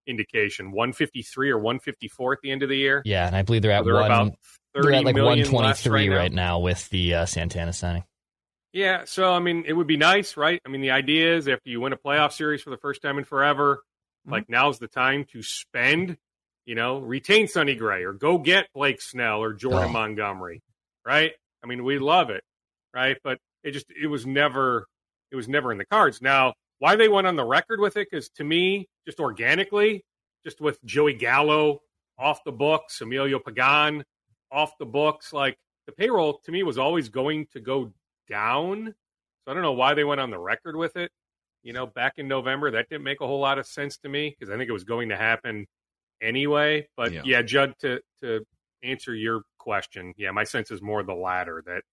indication. 0.08 0.72
153 0.72 1.50
or 1.52 1.58
154 1.58 2.34
at 2.34 2.40
the 2.42 2.52
end 2.52 2.64
of 2.64 2.70
the 2.70 2.78
year. 2.78 3.02
Yeah, 3.06 3.28
and 3.28 3.36
I 3.36 3.42
believe 3.44 3.62
they're 3.62 3.72
at 3.72 3.82
So 3.82 3.86
they're 3.86 3.94
one. 3.96 4.06
about 4.06 4.34
They're 4.74 4.94
at 4.94 5.04
like 5.04 5.16
million 5.16 5.40
one 5.46 5.50
twenty 5.52 5.68
less 5.68 5.84
three 5.84 6.10
right 6.10 6.32
now. 6.32 6.54
now 6.54 6.60
with 6.60 6.90
the 6.90 7.16
uh, 7.16 7.26
Santana 7.26 7.74
signing. 7.74 8.04
Yeah, 8.74 9.04
so 9.06 9.34
I 9.34 9.40
mean, 9.40 9.66
it 9.68 9.74
would 9.74 9.88
be 9.88 9.98
nice, 9.98 10.38
right? 10.38 10.62
I 10.66 10.70
mean, 10.70 10.80
the 10.82 10.92
idea 10.92 11.36
is 11.36 11.48
after 11.50 11.70
you 11.70 11.82
win 11.82 11.92
a 11.92 11.98
playoff 11.98 12.32
series 12.32 12.62
for 12.62 12.70
the 12.70 12.78
first 12.78 13.02
time 13.02 13.18
in 13.18 13.26
forever, 13.26 13.84
Mhm. 14.28 14.32
like 14.32 14.50
now's 14.50 14.80
the 14.80 14.88
time 14.88 15.26
to 15.34 15.44
spend, 15.44 16.18
you 16.66 16.76
know, 16.76 17.00
retain 17.00 17.48
Sonny 17.50 17.76
Gray 17.76 18.04
or 18.06 18.14
go 18.14 18.38
get 18.38 18.68
Blake 18.74 19.02
Snell 19.02 19.44
or 19.44 19.52
Jordan 19.54 19.90
Oh. 19.90 19.92
Montgomery, 19.92 20.62
right? 21.06 21.34
I 21.62 21.68
mean, 21.68 21.84
we 21.84 22.00
love 22.00 22.30
it, 22.30 22.44
right? 22.94 23.18
But 23.26 23.40
it 23.64 23.72
just 23.72 23.88
it 23.92 24.08
was 24.08 24.26
never 24.26 24.88
it 25.32 25.36
was 25.36 25.48
never 25.48 25.72
in 25.72 25.78
the 25.78 25.86
cards. 25.86 26.22
Now, 26.22 26.54
why 26.80 26.96
they 26.96 27.08
went 27.08 27.28
on 27.28 27.36
the 27.36 27.46
record 27.46 27.80
with 27.80 27.96
it? 27.98 28.08
Because 28.10 28.30
to 28.30 28.44
me, 28.44 28.90
just 29.06 29.20
organically, 29.20 30.04
just 30.44 30.62
with 30.62 30.84
Joey 30.84 31.14
Gallo 31.14 31.82
off 32.18 32.44
the 32.44 32.52
books, 32.52 33.02
Emilio 33.02 33.40
Pagan 33.40 34.04
off 34.52 34.78
the 34.78 34.86
books, 34.86 35.32
like 35.32 35.58
the 35.86 35.92
payroll 35.92 36.40
to 36.46 36.52
me 36.52 36.64
was 36.64 36.78
always 36.78 37.10
going 37.10 37.48
to 37.54 37.60
go 37.60 37.92
down. 38.30 38.94
So 39.46 39.52
I 39.52 39.54
don't 39.54 39.64
know 39.64 39.72
why 39.74 39.94
they 39.94 40.04
went 40.04 40.22
on 40.22 40.30
the 40.30 40.40
record 40.40 40.76
with 40.76 40.96
it. 40.98 41.12
You 41.64 41.74
know, 41.74 41.86
back 41.86 42.14
in 42.18 42.28
November, 42.28 42.72
that 42.72 42.90
didn't 42.90 43.04
make 43.04 43.22
a 43.22 43.28
whole 43.28 43.40
lot 43.40 43.60
of 43.60 43.68
sense 43.68 43.98
to 44.00 44.10
me 44.10 44.36
because 44.38 44.52
I 44.54 44.58
think 44.58 44.70
it 44.70 44.74
was 44.74 44.84
going 44.84 45.10
to 45.10 45.18
happen 45.18 45.68
anyway. 46.22 46.88
But 46.98 47.14
Yeah. 47.14 47.22
yeah, 47.24 47.42
Judd, 47.42 47.76
to 47.80 48.02
to 48.22 48.46
answer 48.84 49.14
your 49.14 49.42
question, 49.60 50.14
yeah, 50.18 50.32
my 50.32 50.44
sense 50.44 50.72
is 50.72 50.82
more 50.82 51.04
the 51.04 51.14
latter. 51.14 51.64
That. 51.66 51.84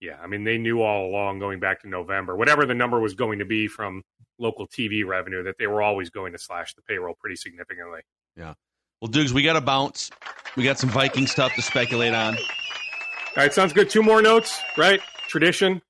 Yeah, 0.00 0.16
I 0.22 0.26
mean 0.26 0.44
they 0.44 0.58
knew 0.58 0.82
all 0.82 1.06
along 1.06 1.38
going 1.38 1.60
back 1.60 1.82
to 1.82 1.88
November, 1.88 2.36
whatever 2.36 2.66
the 2.66 2.74
number 2.74 3.00
was 3.00 3.14
going 3.14 3.38
to 3.40 3.44
be 3.44 3.68
from 3.68 4.02
local 4.38 4.66
TV 4.66 5.04
revenue, 5.04 5.42
that 5.44 5.56
they 5.58 5.66
were 5.66 5.82
always 5.82 6.10
going 6.10 6.32
to 6.32 6.38
slash 6.38 6.74
the 6.74 6.82
payroll 6.82 7.14
pretty 7.18 7.36
significantly. 7.36 8.00
Yeah. 8.36 8.54
Well, 9.00 9.08
Dukes, 9.08 9.32
we 9.32 9.42
got 9.42 9.54
to 9.54 9.60
bounce. 9.60 10.10
We 10.56 10.64
got 10.64 10.78
some 10.78 10.90
Viking 10.90 11.26
stuff 11.26 11.54
to 11.54 11.62
speculate 11.62 12.14
on. 12.14 12.36
All 12.36 13.44
right, 13.44 13.52
sounds 13.52 13.72
good. 13.72 13.90
Two 13.90 14.02
more 14.02 14.20
notes, 14.22 14.60
right? 14.76 15.00
Tradition. 15.28 15.82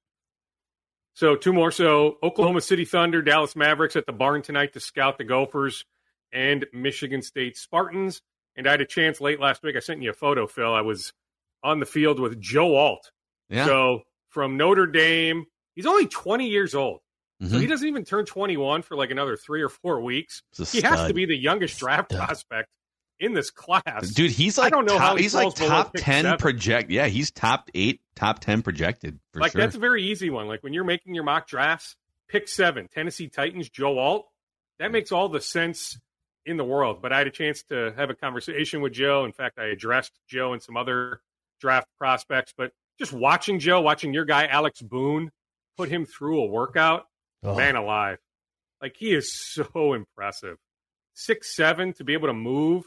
So 1.14 1.34
two 1.34 1.52
more. 1.52 1.70
So 1.70 2.18
Oklahoma 2.22 2.60
City 2.60 2.84
Thunder, 2.84 3.22
Dallas 3.22 3.56
Mavericks 3.56 3.96
at 3.96 4.06
the 4.06 4.12
barn 4.12 4.42
tonight 4.42 4.74
to 4.74 4.80
scout 4.80 5.18
the 5.18 5.24
Gophers 5.24 5.84
and 6.32 6.66
Michigan 6.72 7.22
State 7.22 7.56
Spartans. 7.56 8.22
And 8.56 8.66
I 8.66 8.72
had 8.72 8.80
a 8.80 8.86
chance 8.86 9.20
late 9.20 9.40
last 9.40 9.62
week. 9.62 9.76
I 9.76 9.80
sent 9.80 10.02
you 10.02 10.10
a 10.10 10.14
photo, 10.14 10.46
Phil. 10.46 10.74
I 10.74 10.82
was 10.82 11.12
on 11.62 11.80
the 11.80 11.86
field 11.86 12.20
with 12.20 12.40
Joe 12.40 12.76
Alt. 12.76 13.10
Yeah. 13.48 13.66
So 13.66 14.02
from 14.30 14.56
Notre 14.56 14.86
Dame, 14.86 15.46
he's 15.74 15.86
only 15.86 16.06
20 16.06 16.48
years 16.48 16.74
old. 16.74 17.00
So 17.40 17.46
Mhm. 17.56 17.60
he 17.60 17.66
doesn't 17.66 17.86
even 17.86 18.04
turn 18.04 18.24
21 18.26 18.82
for 18.82 18.96
like 18.96 19.10
another 19.12 19.36
three 19.36 19.62
or 19.62 19.68
four 19.68 20.00
weeks. 20.02 20.42
He 20.72 20.80
has 20.80 21.06
to 21.06 21.14
be 21.14 21.24
the 21.24 21.36
youngest 21.36 21.78
draft 21.78 22.10
Stud. 22.12 22.26
prospect 22.26 22.68
in 23.20 23.32
this 23.32 23.50
class. 23.50 24.10
Dude, 24.10 24.32
he's 24.32 24.58
like 24.58 24.66
I 24.66 24.70
don't 24.76 24.86
know 24.86 24.98
top, 24.98 25.00
how 25.10 25.16
he 25.16 25.22
he's 25.22 25.34
like 25.34 25.54
top 25.54 25.92
pick 25.94 26.02
ten 26.02 26.24
seven. 26.24 26.38
project. 26.38 26.90
Yeah, 26.90 27.06
he's 27.06 27.30
top 27.30 27.70
eight, 27.74 28.00
top 28.16 28.40
ten 28.40 28.62
projected 28.62 29.20
for 29.32 29.40
like 29.40 29.52
sure. 29.52 29.60
that's 29.60 29.76
a 29.76 29.78
very 29.78 30.02
easy 30.02 30.30
one. 30.30 30.48
Like 30.48 30.62
when 30.64 30.72
you're 30.72 30.82
making 30.84 31.14
your 31.14 31.22
mock 31.24 31.46
drafts, 31.46 31.94
pick 32.28 32.48
seven, 32.48 32.88
Tennessee 32.88 33.28
Titans, 33.28 33.68
Joe 33.70 33.98
Alt. 33.98 34.26
That 34.80 34.90
makes 34.92 35.12
all 35.12 35.28
the 35.28 35.40
sense 35.40 35.96
in 36.44 36.56
the 36.56 36.64
world. 36.64 37.02
But 37.02 37.12
I 37.12 37.18
had 37.18 37.26
a 37.28 37.30
chance 37.32 37.62
to 37.64 37.92
have 37.96 38.10
a 38.10 38.14
conversation 38.14 38.80
with 38.80 38.92
Joe. 38.94 39.24
In 39.24 39.32
fact, 39.32 39.58
I 39.60 39.66
addressed 39.66 40.12
Joe 40.28 40.52
and 40.54 40.62
some 40.62 40.76
other 40.76 41.20
draft 41.60 41.86
prospects. 41.98 42.52
But 42.56 42.72
just 42.98 43.12
watching 43.12 43.58
Joe, 43.58 43.80
watching 43.80 44.12
your 44.12 44.24
guy 44.24 44.46
Alex 44.46 44.80
Boone 44.82 45.30
put 45.76 45.88
him 45.88 46.04
through 46.06 46.40
a 46.42 46.46
workout, 46.46 47.06
Oh, 47.42 47.54
man 47.54 47.76
alive. 47.76 48.18
Like 48.82 48.96
he 48.96 49.14
is 49.14 49.32
so 49.54 49.92
impressive. 49.94 50.56
Six 51.14 51.54
seven 51.56 51.92
to 51.94 52.04
be 52.04 52.12
able 52.12 52.28
to 52.28 52.34
move 52.34 52.84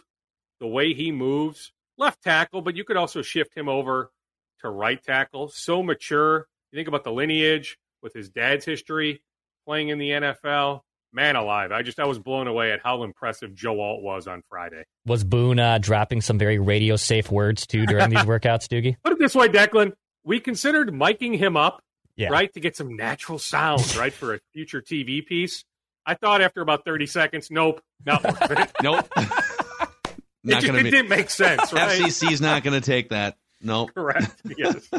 the 0.59 0.67
way 0.67 0.93
he 0.93 1.11
moves, 1.11 1.71
left 1.97 2.21
tackle, 2.23 2.61
but 2.61 2.75
you 2.75 2.83
could 2.83 2.97
also 2.97 3.21
shift 3.21 3.55
him 3.55 3.67
over 3.67 4.11
to 4.59 4.69
right 4.69 5.01
tackle. 5.01 5.49
So 5.53 5.81
mature. 5.83 6.47
You 6.71 6.77
think 6.77 6.87
about 6.87 7.03
the 7.03 7.11
lineage 7.11 7.77
with 8.01 8.13
his 8.13 8.29
dad's 8.29 8.63
history 8.65 9.21
playing 9.65 9.89
in 9.89 9.97
the 9.97 10.09
NFL. 10.11 10.81
Man 11.13 11.35
alive. 11.35 11.71
I 11.71 11.81
just 11.81 11.99
I 11.99 12.05
was 12.05 12.19
blown 12.19 12.47
away 12.47 12.71
at 12.71 12.79
how 12.83 13.03
impressive 13.03 13.53
Joe 13.53 13.79
Alt 13.81 14.01
was 14.01 14.27
on 14.27 14.43
Friday. 14.49 14.83
Was 15.05 15.23
Boone 15.25 15.59
uh, 15.59 15.77
dropping 15.77 16.21
some 16.21 16.37
very 16.37 16.57
radio 16.57 16.95
safe 16.95 17.29
words 17.29 17.67
too 17.67 17.85
during 17.85 18.09
these 18.09 18.19
workouts, 18.23 18.67
Doogie? 18.67 18.95
Put 19.03 19.13
it 19.13 19.19
this 19.19 19.35
way, 19.35 19.49
Declan. 19.49 19.91
We 20.23 20.39
considered 20.39 20.89
miking 20.89 21.37
him 21.37 21.57
up 21.57 21.81
Yeah. 22.15 22.29
right? 22.29 22.51
To 22.53 22.59
get 22.61 22.77
some 22.77 22.95
natural 22.95 23.39
sounds, 23.39 23.97
right, 23.99 24.13
for 24.13 24.35
a 24.35 24.39
future 24.53 24.81
TV 24.81 25.25
piece. 25.25 25.65
I 26.05 26.13
thought 26.15 26.41
after 26.41 26.61
about 26.61 26.85
30 26.85 27.05
seconds, 27.07 27.49
nope, 27.51 27.81
not 28.05 28.23
worth 28.23 28.51
it. 28.51 28.71
nope. 28.81 29.05
it, 29.17 29.27
just, 30.47 30.65
gonna 30.65 30.79
it 30.79 30.83
be. 30.83 30.91
didn't 30.91 31.09
make 31.09 31.29
sense, 31.29 31.71
right? 31.73 32.01
FCC's 32.01 32.39
not 32.41 32.63
going 32.63 32.79
to 32.79 32.85
take 32.85 33.09
that. 33.09 33.35
Nope. 33.61 33.91
Correct. 33.93 34.31
Yes. 34.57 34.89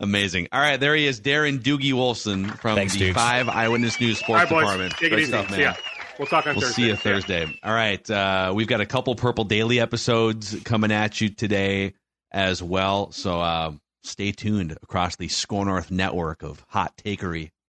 Amazing. 0.00 0.48
All 0.52 0.60
right, 0.60 0.78
there 0.78 0.94
he 0.94 1.06
is, 1.06 1.20
Darren 1.20 1.58
Doogie 1.58 1.92
Wolfson 1.92 2.56
from 2.58 2.76
Thanks, 2.76 2.92
the 2.92 3.00
Dukes. 3.00 3.16
Five 3.16 3.48
Eyewitness 3.48 4.00
News 4.00 4.18
All 4.18 4.24
Sports 4.24 4.40
right, 4.42 4.48
boys. 4.48 4.60
Department. 4.62 4.92
Take 4.92 5.02
it 5.02 5.08
Great 5.10 5.22
easy. 5.22 5.30
stuff, 5.32 5.46
See 5.50 5.56
man. 5.56 5.60
ya. 5.60 5.74
We'll 6.18 6.26
talk 6.26 6.46
on 6.46 6.54
We'll 6.54 6.60
Thursday. 6.62 6.74
see 6.74 6.82
you 6.82 6.88
Yeah. 6.90 6.96
Thursday. 6.96 7.58
All 7.62 7.74
right. 7.74 8.10
Uh, 8.10 8.52
we've 8.54 8.66
got 8.68 8.80
a 8.80 8.86
couple 8.86 9.14
Purple 9.14 9.44
Daily 9.44 9.80
episodes 9.80 10.56
coming 10.64 10.90
at 10.92 11.20
you 11.20 11.28
today 11.28 11.94
as 12.32 12.62
well. 12.62 13.10
So 13.12 13.40
uh, 13.40 13.72
stay 14.04 14.32
tuned 14.32 14.76
across 14.82 15.16
the 15.16 15.28
SKOR 15.28 15.64
North 15.64 15.90
network 15.90 16.42
of 16.42 16.64
hot 16.68 16.96
takery 16.96 17.50